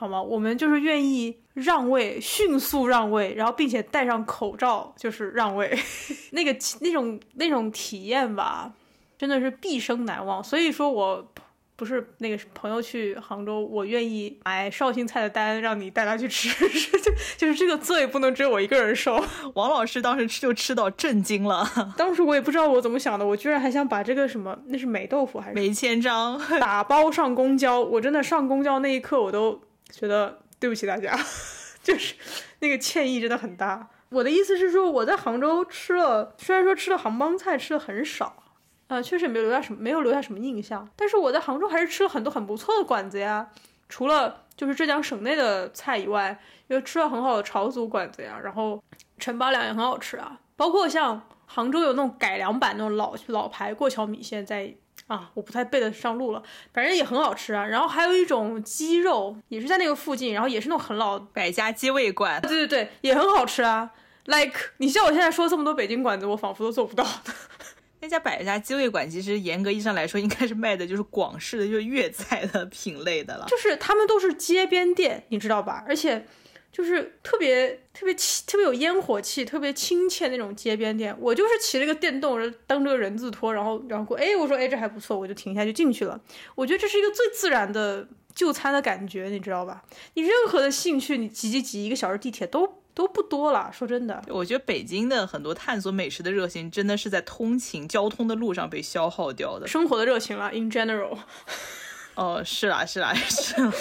[0.00, 0.22] 好吗？
[0.22, 5.78] 我们就是愿意让位，迅速让位，然后并且戴上口罩就是让位，
[6.32, 8.72] 那个那种那种体验吧，
[9.18, 10.42] 真的是毕生难忘。
[10.42, 11.30] 所以说我。
[11.76, 16.50] 不是那个朋友去杭州，我愿意买绍兴菜的单，让你带他去吃，
[17.00, 19.18] 就就是这个罪不能只有我一个人受。
[19.54, 29.58] 王老师当时吃就吃到震惊了，当时我也不知道我怎么想的，我居然还想把这个什么，那是霉豆腐还是霉千张打包上公交，我真的上公交那一刻我都
[29.92, 31.18] 觉得对不起大家，
[31.82, 32.14] 就是
[32.60, 33.88] 那个歉意真的很大。
[34.10, 38.36] 我的意思是说我在杭州吃了，虽然说吃了杭帮菜吃的很少。
[38.88, 40.88] 呃，确实没有留下什么，没有留下什么印象。
[40.96, 43.48] 但是我在杭州还是吃了很多很不错的馆子呀，
[43.88, 48.82] 除了就是浙江省内的菜以外，又吃了很好的朝族馆子呀，然后
[49.16, 50.40] 陈八两也很好吃啊。
[50.56, 54.74] 包括像杭州有那种改良版那种老老牌过桥米线，在
[55.10, 56.40] 啊，我不太背得上路了，
[56.72, 57.66] 反正也很好吃啊。
[57.66, 63.90] 然后还有一种鸡肉，也是在那个附近，然后也是那种很老百家鸡味馆，对对对，也很好吃啊。
[64.26, 67.04] Like，你像我现在说这么多北京馆子，我仿佛都做不到。
[67.98, 73.46] 那家百家鸡味馆其实严格意义上来说，应该是卖的就是广式的，就是粤菜的品类的了。
[73.48, 75.84] 就是他们都是街边店，你知道吧？
[75.88, 76.24] 而且
[76.72, 78.14] 就是特别特别
[78.46, 81.14] 特别有烟火气、特别亲切那种街边店。
[81.18, 86.20] 我就是骑了个电动，蹬着个人字拖，然后然后过，哎，我说哎这还不错，我就停下就进去了。
[86.54, 89.82] 我觉得这是一个最自然的就餐的感觉，你知道吧？
[90.14, 93.70] 你任何的兴趣，你挤挤挤一个小时地铁都都不多了。
[93.72, 99.66] 说真的，我觉得北京的很多探索美食的热情，真的是在通勤交通的路上被消耗掉的。
[99.66, 101.18] 生活的热情了，in general。
[102.14, 103.72] 哦，是啦，是啦， 是啦。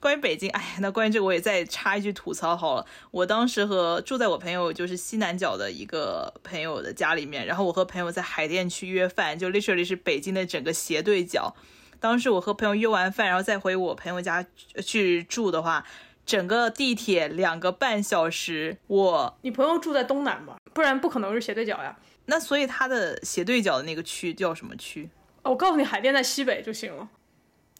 [0.00, 2.86] 关于北京，哎，那关于这个我也再插一句吐槽好了。
[3.10, 11.54] 我当时和住在我朋友就是西南角的一个朋友的家里面，然后我和朋友在海淀区约饭，就 literally 是北京的整个斜对角。
[11.98, 14.46] 当时我和朋友约完饭，然后再回我朋友家
[14.82, 15.84] 去住的话，
[16.24, 18.78] 整个地铁两个半小时。
[18.86, 20.56] 我你朋友住在东南吧？
[20.72, 21.98] 不然不可能是斜对角呀。
[22.26, 25.10] 那所以他的斜对角的那个区叫什么区？
[25.42, 27.08] 哦，我告诉你，海淀在西北就行了。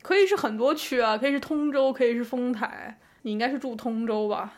[0.03, 2.99] 可以是很多区啊，可以是通州，可以是丰台。
[3.23, 4.55] 你应该是住通州吧？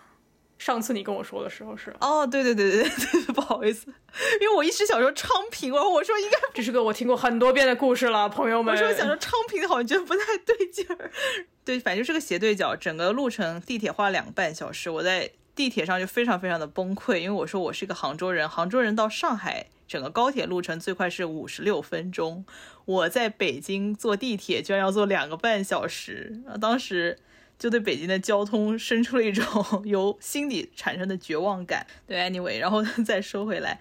[0.59, 3.93] 上次你跟我说的时候是哦，对对对对对， 不好意思，
[4.41, 8.73] 因为我一直想说昌平，然后我说应该这是个我听过很多遍的故事了，朋友们。
[8.73, 11.11] 我说想说昌平，好像觉得不太对劲儿。
[11.65, 22.47] 对，反正就是个斜对角，整个路程地铁花了两个半小时，我在地铁上就非常非常的崩溃，因为我说我是一个杭州人，杭州人到上海整个高铁路程最快是五十六分钟。
[22.87, 26.57] 我在北京坐地铁居然要坐两个半小时啊！
[26.57, 27.19] 当时
[27.59, 29.45] 就对北京的交通生出了一种
[29.85, 31.87] 由心底产生的绝望感。
[32.07, 33.79] 对，anyway，然后 再说回来，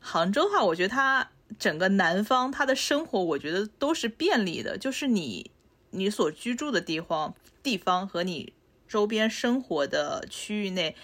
[0.00, 5.50] 杭州的话，我觉得它整个南方，它的生活我觉得都是便利的，就是你
[5.92, 8.52] 你所居住的地方地方和你
[8.86, 10.94] 周边生活的区域内。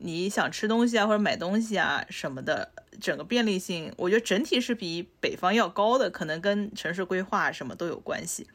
[0.00, 2.70] 你想吃东西啊，或者买东西啊什么的，
[3.00, 8.46] 整个便利性，我觉得整体是比北方要高的，可能跟城市规划什么都有关系，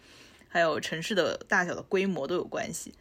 [0.47, 2.93] 还有城市的大小的规模都有关系。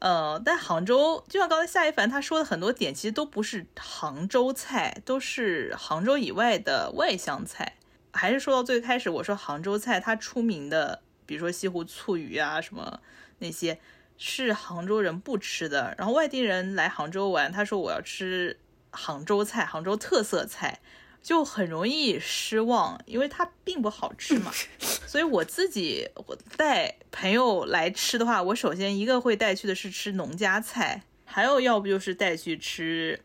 [0.00, 7.76] 呃，但杭州就像刚才夏一凡他说的很多点，其实都不是杭州菜，都是杭州以外的外乡菜。
[8.12, 13.00] 还是说到最开始我说杭州菜，它出名的，比如说西湖醋鱼啊什么
[13.38, 13.80] 那些。
[14.18, 18.58] 是杭州人不吃的，然后外地人来杭州玩，他说我要吃
[18.90, 20.80] 杭州菜，杭州特色菜，
[21.22, 24.52] 就很容易失望，因为它并不好吃嘛。
[25.06, 33.20] 所以我自己我带朋友来吃的话，我首先一个会带去的是吃农家菜，还有要不就是带去吃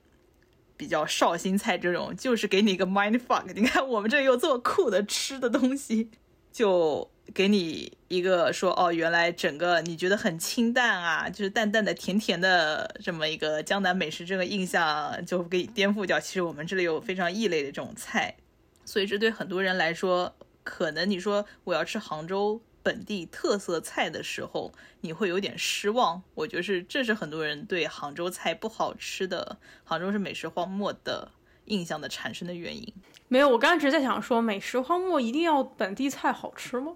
[0.78, 3.52] 比较绍兴菜这种，就是给你一个 mind fuck。
[3.54, 6.12] 你看我们这有这么酷的吃的东西，
[6.54, 7.10] 就。
[7.34, 16.20] 给你一个说哦，原来整个你觉得很清淡啊，就是淡淡的、甜甜的这么一个江南美食，这个印象就给你颠覆掉。
[16.20, 18.36] 其实我们这里有非常异类的这种菜，
[18.84, 20.36] 所以这对很多人来说，
[20.66, 26.22] 可能你说我要吃杭州本地特色菜的时候，你会有点失望。
[26.36, 31.32] 我觉得是这是很多人对杭州菜不好吃的，杭州是美食荒漠的
[31.66, 32.94] 印象的产生的原因。
[33.34, 36.94] 没有，我刚才只是在想说，美食荒漠一定要本地菜好吃吗？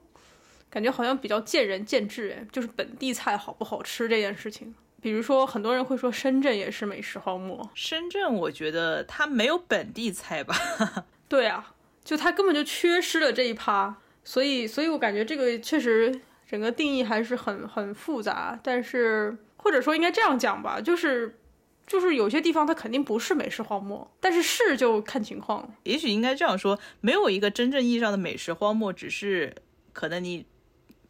[0.69, 4.75] 感觉好像比较见仁见智哎，就是本地菜好不好吃这件事情。
[5.01, 7.67] 比如说，很多人会说深圳也是美食荒漠。
[7.73, 10.55] 深圳，我觉得它没有本地菜吧？
[11.27, 11.73] 对啊，
[12.03, 13.97] 就它根本就缺失了这一趴。
[14.23, 18.59] 所以，所以我感觉这个确实整个定义还是很很复杂。
[18.61, 21.39] 但是，或者说应该这样讲吧，就是
[21.87, 25.73] 就是有些地方它肯定不是美食荒漠，但是是就看情况。
[25.83, 29.55] 也许应该这样说，没有一个真正意义上的美食荒漠，只是
[29.93, 30.45] 可能你。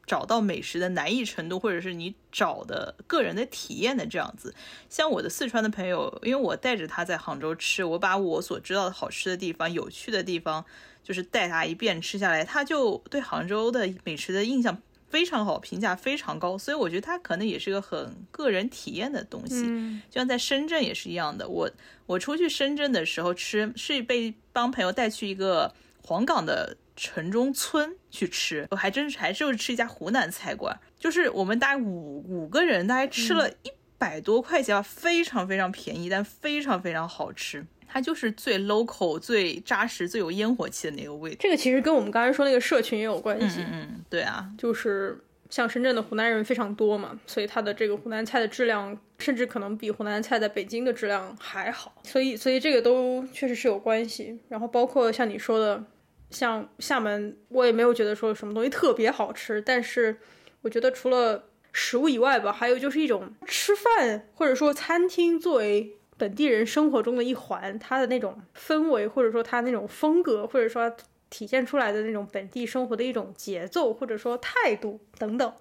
[0.05, 4.55] 找到美食的难易程度，或者是你找的个人的体验的这样子，
[4.87, 10.63] 像我的四川的朋友，因为我带着他在杭州吃，我把我所知道的好吃的地方、有趣的地方，
[11.03, 16.57] 就是带他一遍吃下来，他就对杭州的美食的印象非常好，评价非常高。
[16.57, 19.63] 所以我觉得它可能也是个很个人体验的东西。
[19.65, 21.69] 嗯就像在深圳也是一样的，我
[22.05, 26.77] 我出去深圳的时候吃，是被帮朋友带去一个黄冈的。
[26.99, 37.63] 城中村去吃，我还真是还是吃一家湖南菜馆，就是我们大概五五个人，大概吃了一百多块钱吧，非常非常便宜，但非常非常好吃。
[37.87, 41.37] 它就是最 local、最扎实、最有烟火气的那个味道。
[41.39, 43.61] 这个其实跟我们刚才说那个社群也有关系。
[43.61, 45.19] 嗯嗯，对啊，就是
[45.49, 51.95] 像深圳的湖南人非常多嘛，所以它的这个湖南菜的质量，甚至可能比湖南菜在北京的质量还好。
[52.03, 54.39] 所以，所以这个都确实是有关系。
[54.49, 55.83] 然后包括像你说的。
[56.29, 60.17] 像厦门，我也没有觉得说什么东西特别好吃，但是
[60.61, 70.95] 我觉得除了食物以外吧，还有就是一种吃饭或者说餐厅作为本地人生活中的一环，它的那种氛围或者说它那种风格，或者说
[71.29, 75.53] 体现出来的那种本地生活的一种节奏或者说态度等等，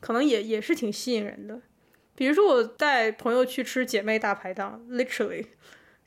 [0.00, 1.60] 可能也也是挺吸引人的。
[2.14, 5.46] 比如说我带朋友去吃姐妹大排档，literally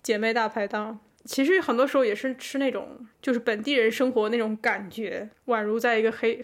[0.04, 1.00] 姐妹大排档。
[1.24, 6.40] 其实很多时候也是吃那种，就是本地人生活那种感觉，宛如在一个黑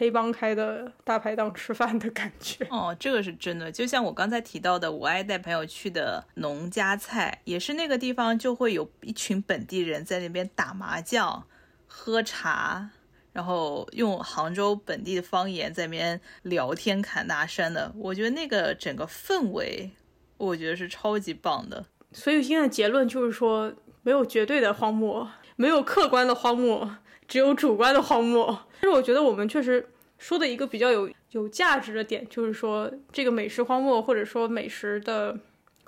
[0.00, 2.66] 黑帮开的大排档吃饭的感觉。
[2.70, 3.70] 哦，这个是真的。
[3.70, 11.44] 就像我刚才提到的，我爱带朋友去的农家菜，也是那个地方就会有一群本地人在那边打麻将、
[11.86, 12.88] 喝茶，
[13.34, 17.92] 然后用杭州本地的方言在那边聊天侃大山的。
[17.94, 19.90] 我觉得那个整个氛围，
[20.38, 21.84] 我觉得是超级棒的。
[22.12, 23.70] 所以现在的结论就是说，
[24.00, 26.96] 没有绝对的荒漠，没有客观的荒漠，
[27.28, 28.60] 只有主观的荒漠。
[28.80, 29.86] 但是我觉得我们确实
[30.18, 35.38] 说的一个比较有有价值的点，就是说这个美食荒漠或者说美食的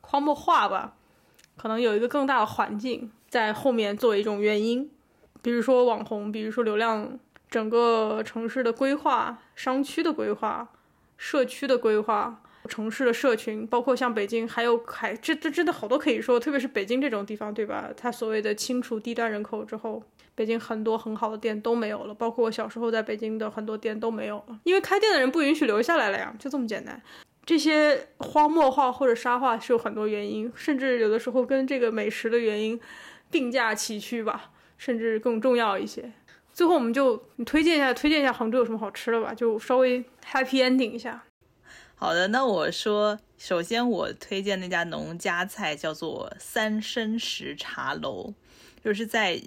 [0.03, 0.95] 荒漠化吧，
[1.57, 4.91] 可能有一个更大的环境在后面作为一种原因，
[5.41, 7.19] 比如说网红，比如说流量，
[7.51, 10.69] 整个城市的规划、商区的规划、
[11.17, 12.43] 社区的规划。
[12.69, 17.91] 城市的社群，包括像北京，还有还这这真的好多可以说，特别是北京这种地方，对吧？
[17.97, 20.01] 它所谓的清除低端人口之后，
[20.35, 27.01] 北京很多很好的店都没有了，包括我小时候在北京的很多店都没有了，因为开店的人不允许留下来了呀，就这么简单。
[27.45, 32.81] 这些荒漠化或者沙化是有很多原因，甚至有的时候跟这个美食的原因
[33.31, 36.13] 并驾齐驱吧，甚至更重要一些。
[36.53, 41.25] 最后我们就你推荐一下，推荐一下杭州有什么好吃的吧，就稍微 happy ending 一下。
[41.97, 48.35] 好的，那我说，首先我推荐那家农家菜叫做三生石茶楼，
[48.85, 49.41] 就是在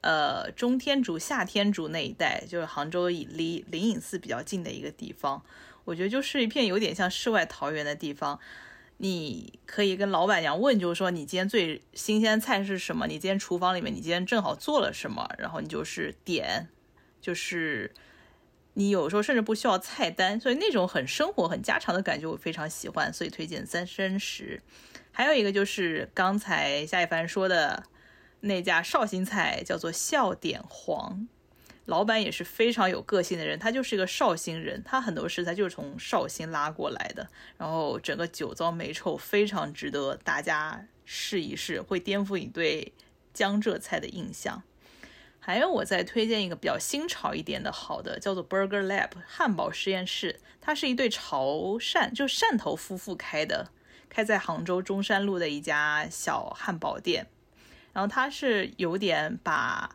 [0.00, 5.42] 呃中天竺、下天竺那一带，就是杭州离灵隐寺比较近的一个地方。
[5.84, 8.38] 我觉得就是一片有点像世外桃源的地方。
[8.98, 13.06] 你可以跟老板娘问，就是说你今天最新鲜菜是什么？
[13.06, 15.28] 你今天厨房里面你今天正好做了什么？
[15.38, 16.68] 然后你就是点，
[17.20, 17.92] 就是。
[18.78, 24.60] 你有时候甚至不需要菜单，所以那种很生活、很家常的感觉我非常喜欢，所以推荐三生石。
[25.12, 27.82] 还有一个就是刚才夏一凡说的
[28.46, 31.28] 那家绍兴菜，叫做笑点黄，
[31.84, 37.28] 老板也是非常有个性的人，他就是一个绍兴人，他很多食材就是从绍兴拉过来的，
[37.58, 42.92] 然后整个酒糟没臭，非常值得大家试一试，会颠覆你对
[43.32, 44.62] 江浙菜的印象。
[45.38, 50.40] 还有，我再推荐一个比较新潮一点的好的，叫做 Burger Lab 汉堡实验室。
[50.60, 51.46] 它是一对潮
[51.78, 53.70] 汕就汕头夫妇开的，
[54.08, 57.28] 开在杭州中山路的一家小汉堡店。
[57.96, 59.88] 然后他是有点把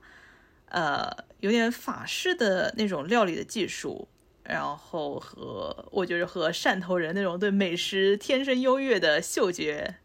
[0.69, 1.07] 呃
[1.39, 4.07] 有点法式的那种料理的技术，
[4.43, 9.97] 然后和我觉得和汕头人那种对美食天生优越的嗅觉。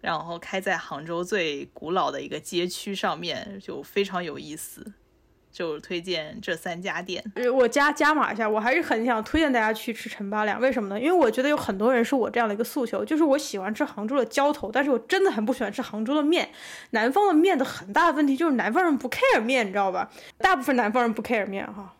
[0.00, 4.94] 然后开在杭州最古老的一个街区上面，就非常有意思，
[5.52, 7.22] 就推荐这三家店。
[7.54, 10.60] 我加加码一下，我还是很想推荐大家去吃陈八两。
[10.60, 11.00] 为什么呢？
[11.00, 16.50] 因为我觉得有很多人是我这样的一个诉求，就是我喜欢吃杭州的浇头，但是我真的很不喜欢吃杭州的面。
[16.90, 20.10] 南方的面的很大的问题就是南方人不 care 面，你知道吧？
[20.38, 21.94] 大部分南方人不 care 面哈，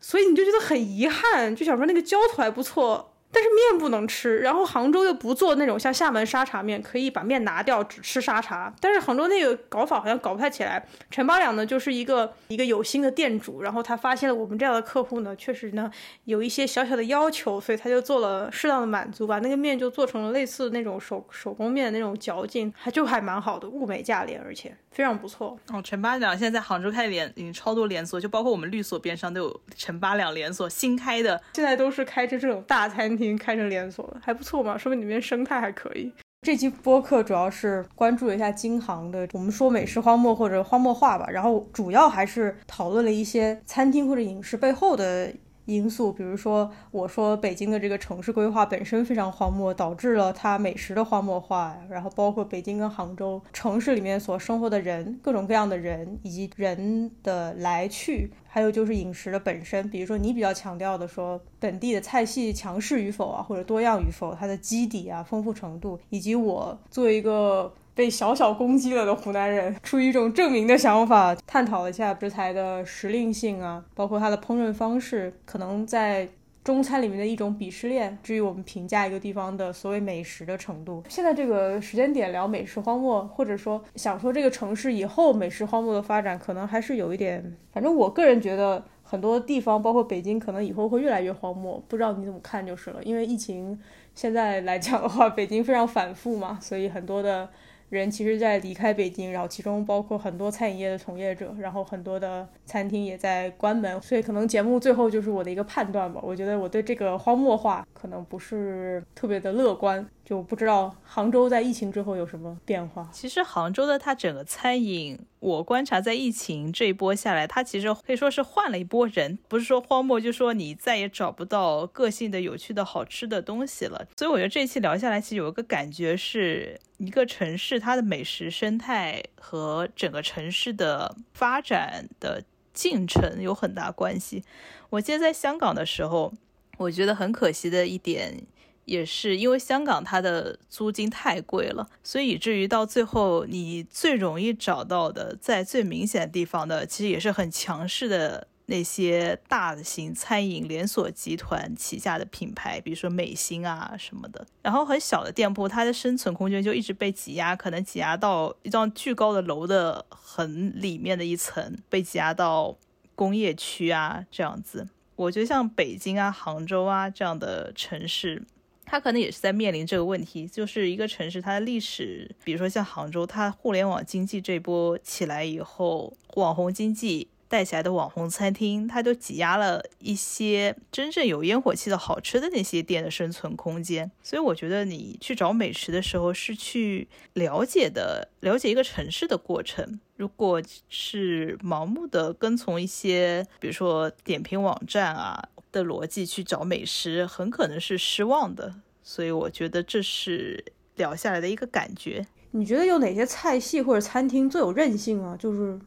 [0.00, 3.12] 所以你就觉得很遗憾，就想说那个浇头还不错。
[3.36, 8.72] 但是面不能吃，然后杭州又不做那种像厦门沙茶面，可以把面拿掉，只吃沙茶。
[8.80, 10.82] 但是杭州那个搞法好像搞不太起来。
[11.10, 15.90] 陈八两呢，就是一个一个有心的店主，然后他发现了我们这样的客户呢，确实呢
[16.24, 25.58] 有一些小小的要求，所以他就做了适当的满足，把那个面就做成了类似那种手手工面的那种嚼劲，还就还蛮好的，物美价廉，而且非常不错。
[25.70, 33.25] 哦，陈八两现在在杭州开连已经超多连锁，就包括我们律所边上都有陈八两连锁新开的，现在都是开着这种大餐厅。
[33.26, 36.12] 经开成连锁了，还不错嘛，说明里面生态还可以。
[36.42, 45.32] 这期播客主要是关注了一下京杭的，我们说美食荒漠或者荒漠化吧，然后主要还是讨论了一些餐厅或者饮食背后的。
[45.66, 51.76] 因素，比如说，我说北京的这个城市规划本身非常荒漠，导致了它美食的荒漠化。
[51.90, 59.88] 然后包括北京跟杭州城市里面所生活的人，各种各样的人，以及人的来去，还有就是饮食的本身。
[59.90, 67.72] 比如说你比较强调的说本地的菜系强势与否啊，或者多样与否，它的基底啊、丰富程度，以及我作为一个。
[67.96, 76.28] 被小小攻击了的湖南人，出于一种证明的想法，探讨了一下食材的时令性啊，包括它的烹饪方式，可能在
[76.62, 78.18] 中餐里面的一种鄙视链。
[78.22, 87.56] 至于我们评价一个地方的所谓美食的程度，现在这个时间点聊美食荒漠，或者说想说这个城市以后美食荒漠的发展，可能还是有一点。
[87.72, 91.82] 反正我个人觉得，很多地方，包括北京，可能以后会越来越荒漠。
[91.88, 93.02] 不知道你怎么看就是了。
[93.02, 93.80] 因为疫情
[94.14, 97.48] 现在来讲的话，北京非常反复嘛，所以很多的。
[97.88, 106.20] 人其实，在离开北京，然后其中包括很多餐饮业的从业者，然后很多的餐厅也在关门，所以可能节目最后就是我的一个判断吧。
[106.22, 113.08] 我觉得我对这个荒漠化可能不是特别的乐观，就不知道杭州在疫情之后有什么变化。
[113.12, 124.04] 其实杭州的它整个餐饮，我观察在疫情这一波下来，它其实可以说是换了一波人，不是说荒漠，就说你再也找不到个性的、有趣的好吃的东西了。
[124.16, 132.42] 所以我觉得这一期聊下来，其实有一个感觉是一个城市它的美食生态和整个城市的发展的
[132.74, 134.42] 进程有很大关系。
[134.90, 136.32] 我记得在香港的时候，
[136.78, 138.44] 我觉得很可惜的一点。
[138.86, 154.46] 也是因为香港它的租金太贵了，所以以至于到最后你最容易找到的，在最明显的地方的，其实也是很强势的那些大型餐饮连锁集团旗下的品牌，比如说美心啊什么的。
[154.62, 162.76] 然后很小的店铺，它的生存空间就一直被挤压，可能挤压到一幢巨高的楼的很里面的一层，被挤压到
[163.16, 164.86] 工业区啊这样子。
[165.16, 168.44] 我觉得像北京啊、杭州啊这样的城市。
[168.86, 184.10] 他可能也是在面临这个问题，就是一个城市，它的历史，比如说像杭州，它互联网经济这波起来以后，网红经济带起来的网红餐厅，它就挤压了一些真正有烟火气的好吃的那些店的生存空间。
[184.22, 190.00] 所以我觉得你去找美食的时候，是去了解的，了解一个城市的过程。
[190.16, 195.48] 如果是盲目的跟从一些，比如说点评网站啊。
[195.72, 202.26] 的逻辑去找美食，很可能是失望的，所以我觉得这是聊下来的一个感觉。
[202.52, 205.36] 你觉得有哪些菜系或者餐厅最有韧性啊？
[205.36, 205.78] 就是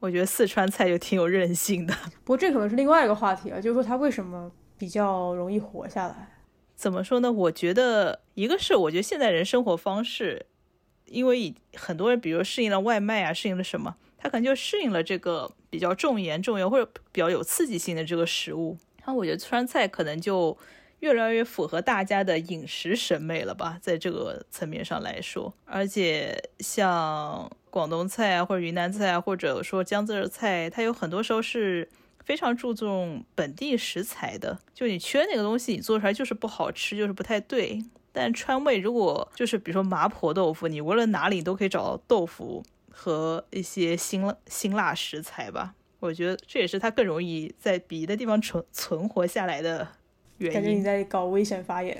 [0.00, 1.94] 我觉得四川菜就挺有韧性的，
[2.24, 3.60] 不过这可能是另外一个话题了。
[3.60, 6.28] 就是说它为什么比较容易活下来？
[6.76, 7.32] 怎么说呢？
[7.32, 10.46] 我觉得一个是我觉得现在人生活方式，
[11.06, 18.76] 因为很多人比如适应了外卖啊，适应了什么，他可能就适应了这个比较重盐重油或者比较有刺激性的这个食物。
[19.04, 20.56] 那我觉得川菜可能就
[21.00, 31.88] 越来越符合大家的饮食审美了吧，在这个层面上来说，而且像广东菜啊，或者云南菜啊，或者说江浙菜，它有很多时候是
[32.24, 34.58] 非常注重本地食材的。
[34.74, 37.82] 就你缺那个东西，你做出来就是不好吃，就是不太对。
[38.12, 45.74] 但川味如果就是比如说麻婆豆腐，你无论哪里都可以找到豆腐和一些辛辣辛辣食材吧。
[46.00, 49.86] 我觉得这也是它更容易在别的地方存存活下来的
[50.38, 50.54] 原因。
[50.54, 51.96] 感觉你在搞危险发言。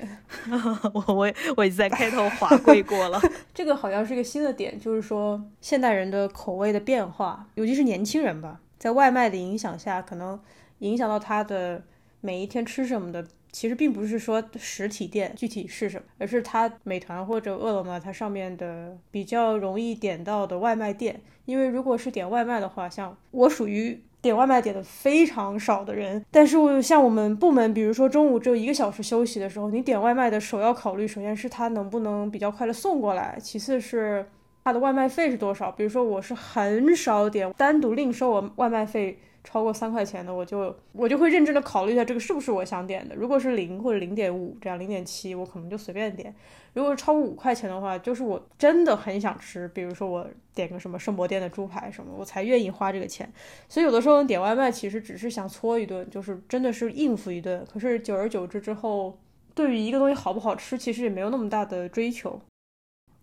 [0.93, 3.21] 我我我已经在开头划跪过了。
[3.53, 10.39] 这个好像是一个新的点，就是说现代人的口味的变化，尤其是年轻人吧，在外卖的影响下，可能
[10.79, 11.83] 影响到他的
[12.21, 13.25] 每一天吃什么的。
[13.51, 21.19] 其实并不是说实体店具体是什么，而是它美团或者饿了么它上面的比较容易点到的外卖店。
[21.45, 26.23] 因为如果是点外卖的话，像我属于点外卖点的非常少的人。
[26.31, 34.25] 但是像我们部门，比如说中午只有一个小时休息的时候，你点外卖的首要考虑，首先是他能不能比较快的送过来，其次是
[34.63, 35.71] 他的外卖费是多少。
[35.71, 39.19] 比如说我是很少点单独另收我外卖费。
[39.51, 43.15] 超过三块钱的，我就我就会认真的考虑一下这个是不是我想点的。
[43.15, 46.33] 如果是零或者零点五这样，零点七我可能就随便点。
[46.73, 53.27] 如果是超过五块钱的话，就是我真的很想吃，比如说我点个什么圣博店的猪排什么，我才愿意花这个钱。
[53.67, 57.65] 所以有的时候点外卖其实只是想搓一顿，就是真的是应付一顿。
[57.73, 59.17] 可是久而久之之后，
[59.55, 62.39] 对于一个东西好不好吃，其实也没有那么大的追求。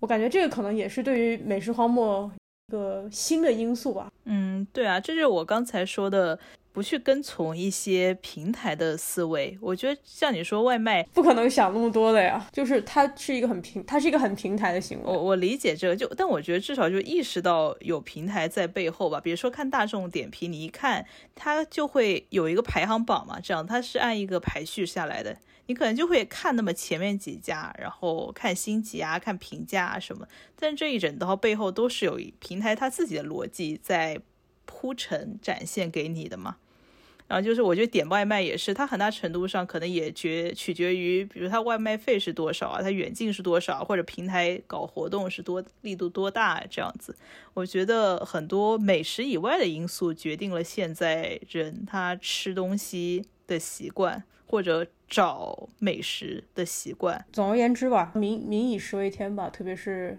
[0.00, 2.28] 我感觉这个可能也是对于美食荒漠。
[2.68, 4.10] 一个新的因素吧。
[4.24, 6.36] 嗯，对啊，这就是我刚才说的，
[6.72, 9.56] 不去跟从一些平台的思维。
[9.60, 12.44] 我觉得像你说外卖，不可能想那么多的呀。
[12.52, 15.04] 就是它是一个很平，它是一个很平台的行为。
[15.06, 19.20] 我我理解这个，就但我觉得至少就意识到有平台在背后吧。
[19.20, 21.06] 比如说看大众点评，你一看
[21.36, 25.36] 它就会有一个排行榜嘛，这样它是按一个排序下来的。
[25.66, 30.26] 你可能就会看那么前面几家，然后看星级啊，看评价啊什么，
[30.58, 34.20] 但这一整套背后都是有平台它自己的逻辑在
[34.64, 36.56] 铺陈展现给你的嘛。
[37.28, 47.16] 然后就是我觉得点外卖也是，它很大程度上可能也决取决于，比如它外卖费是多少啊，它远近是多少，或者平台搞活动是多力度多大这样子。
[47.52, 54.22] 我觉得很多美食以外的因素决定了现在人他吃东西的习惯。
[54.46, 57.24] 或者找美食的习惯。
[57.32, 60.18] 总而言之吧，民民以食为天吧，特别是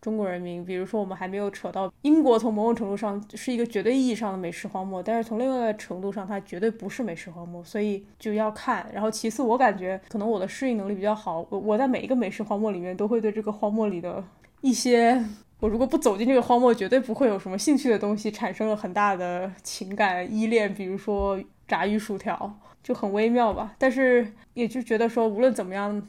[0.00, 0.64] 中国人民。
[0.64, 8.86] 比如说，我们还没有扯到英国，从某种程度上是一个绝对意义上的美食荒漠，但是从另外一个程度上，它绝对不是美食荒漠，所以就要看。
[8.92, 14.22] 然后其次，我感觉可能我的适应能力比较好，我我在每一个美食荒漠里面都会对这个荒漠里的
[14.60, 15.24] 一些，
[15.60, 20.72] 我如果不走进这个荒漠，绝对不会有什么兴趣的东西，产生了很大的情感依恋。
[20.74, 22.58] 比如说炸鱼薯条。
[22.84, 26.06] 就很微妙吧，但是也就觉得说，无论怎么样，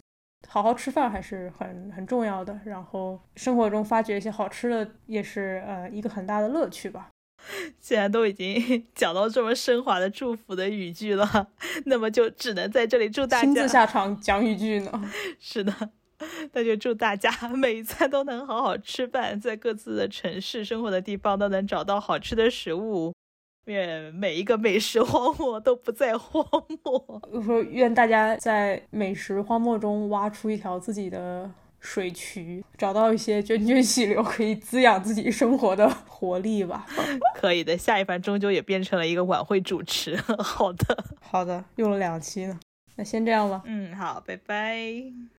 [0.48, 2.60] 好好吃饭还是很很重要的。
[2.66, 7.10] 然后生活中发掘一些好吃的，也是呃一个很大的乐趣吧。
[7.80, 11.48] 既然都已经 讲到这么升华的祝福的语句了，
[11.86, 15.12] 那么就只能在这里祝大家亲自下场讲语句呢。
[15.40, 15.74] 是的，
[16.52, 23.14] 那就祝大家每一餐都能好好吃饭，在各自的城市生活的地方都能找到好吃的食物。
[23.66, 26.46] 愿每一个美食荒漠都不再荒
[26.84, 27.22] 漠。
[27.32, 31.50] 我说，愿大家在美食荒漠中挖出一条自己的
[31.80, 36.86] 水渠，找到一些涓涓细流，可以滋养自己生活的活力吧。
[37.36, 40.16] 可以的，下一番终究也变成了一个晚会主持。
[40.40, 42.60] 好的，好的，用了两期呢，
[42.96, 43.62] 那先这样吧。
[43.66, 45.35] 嗯，好，拜拜。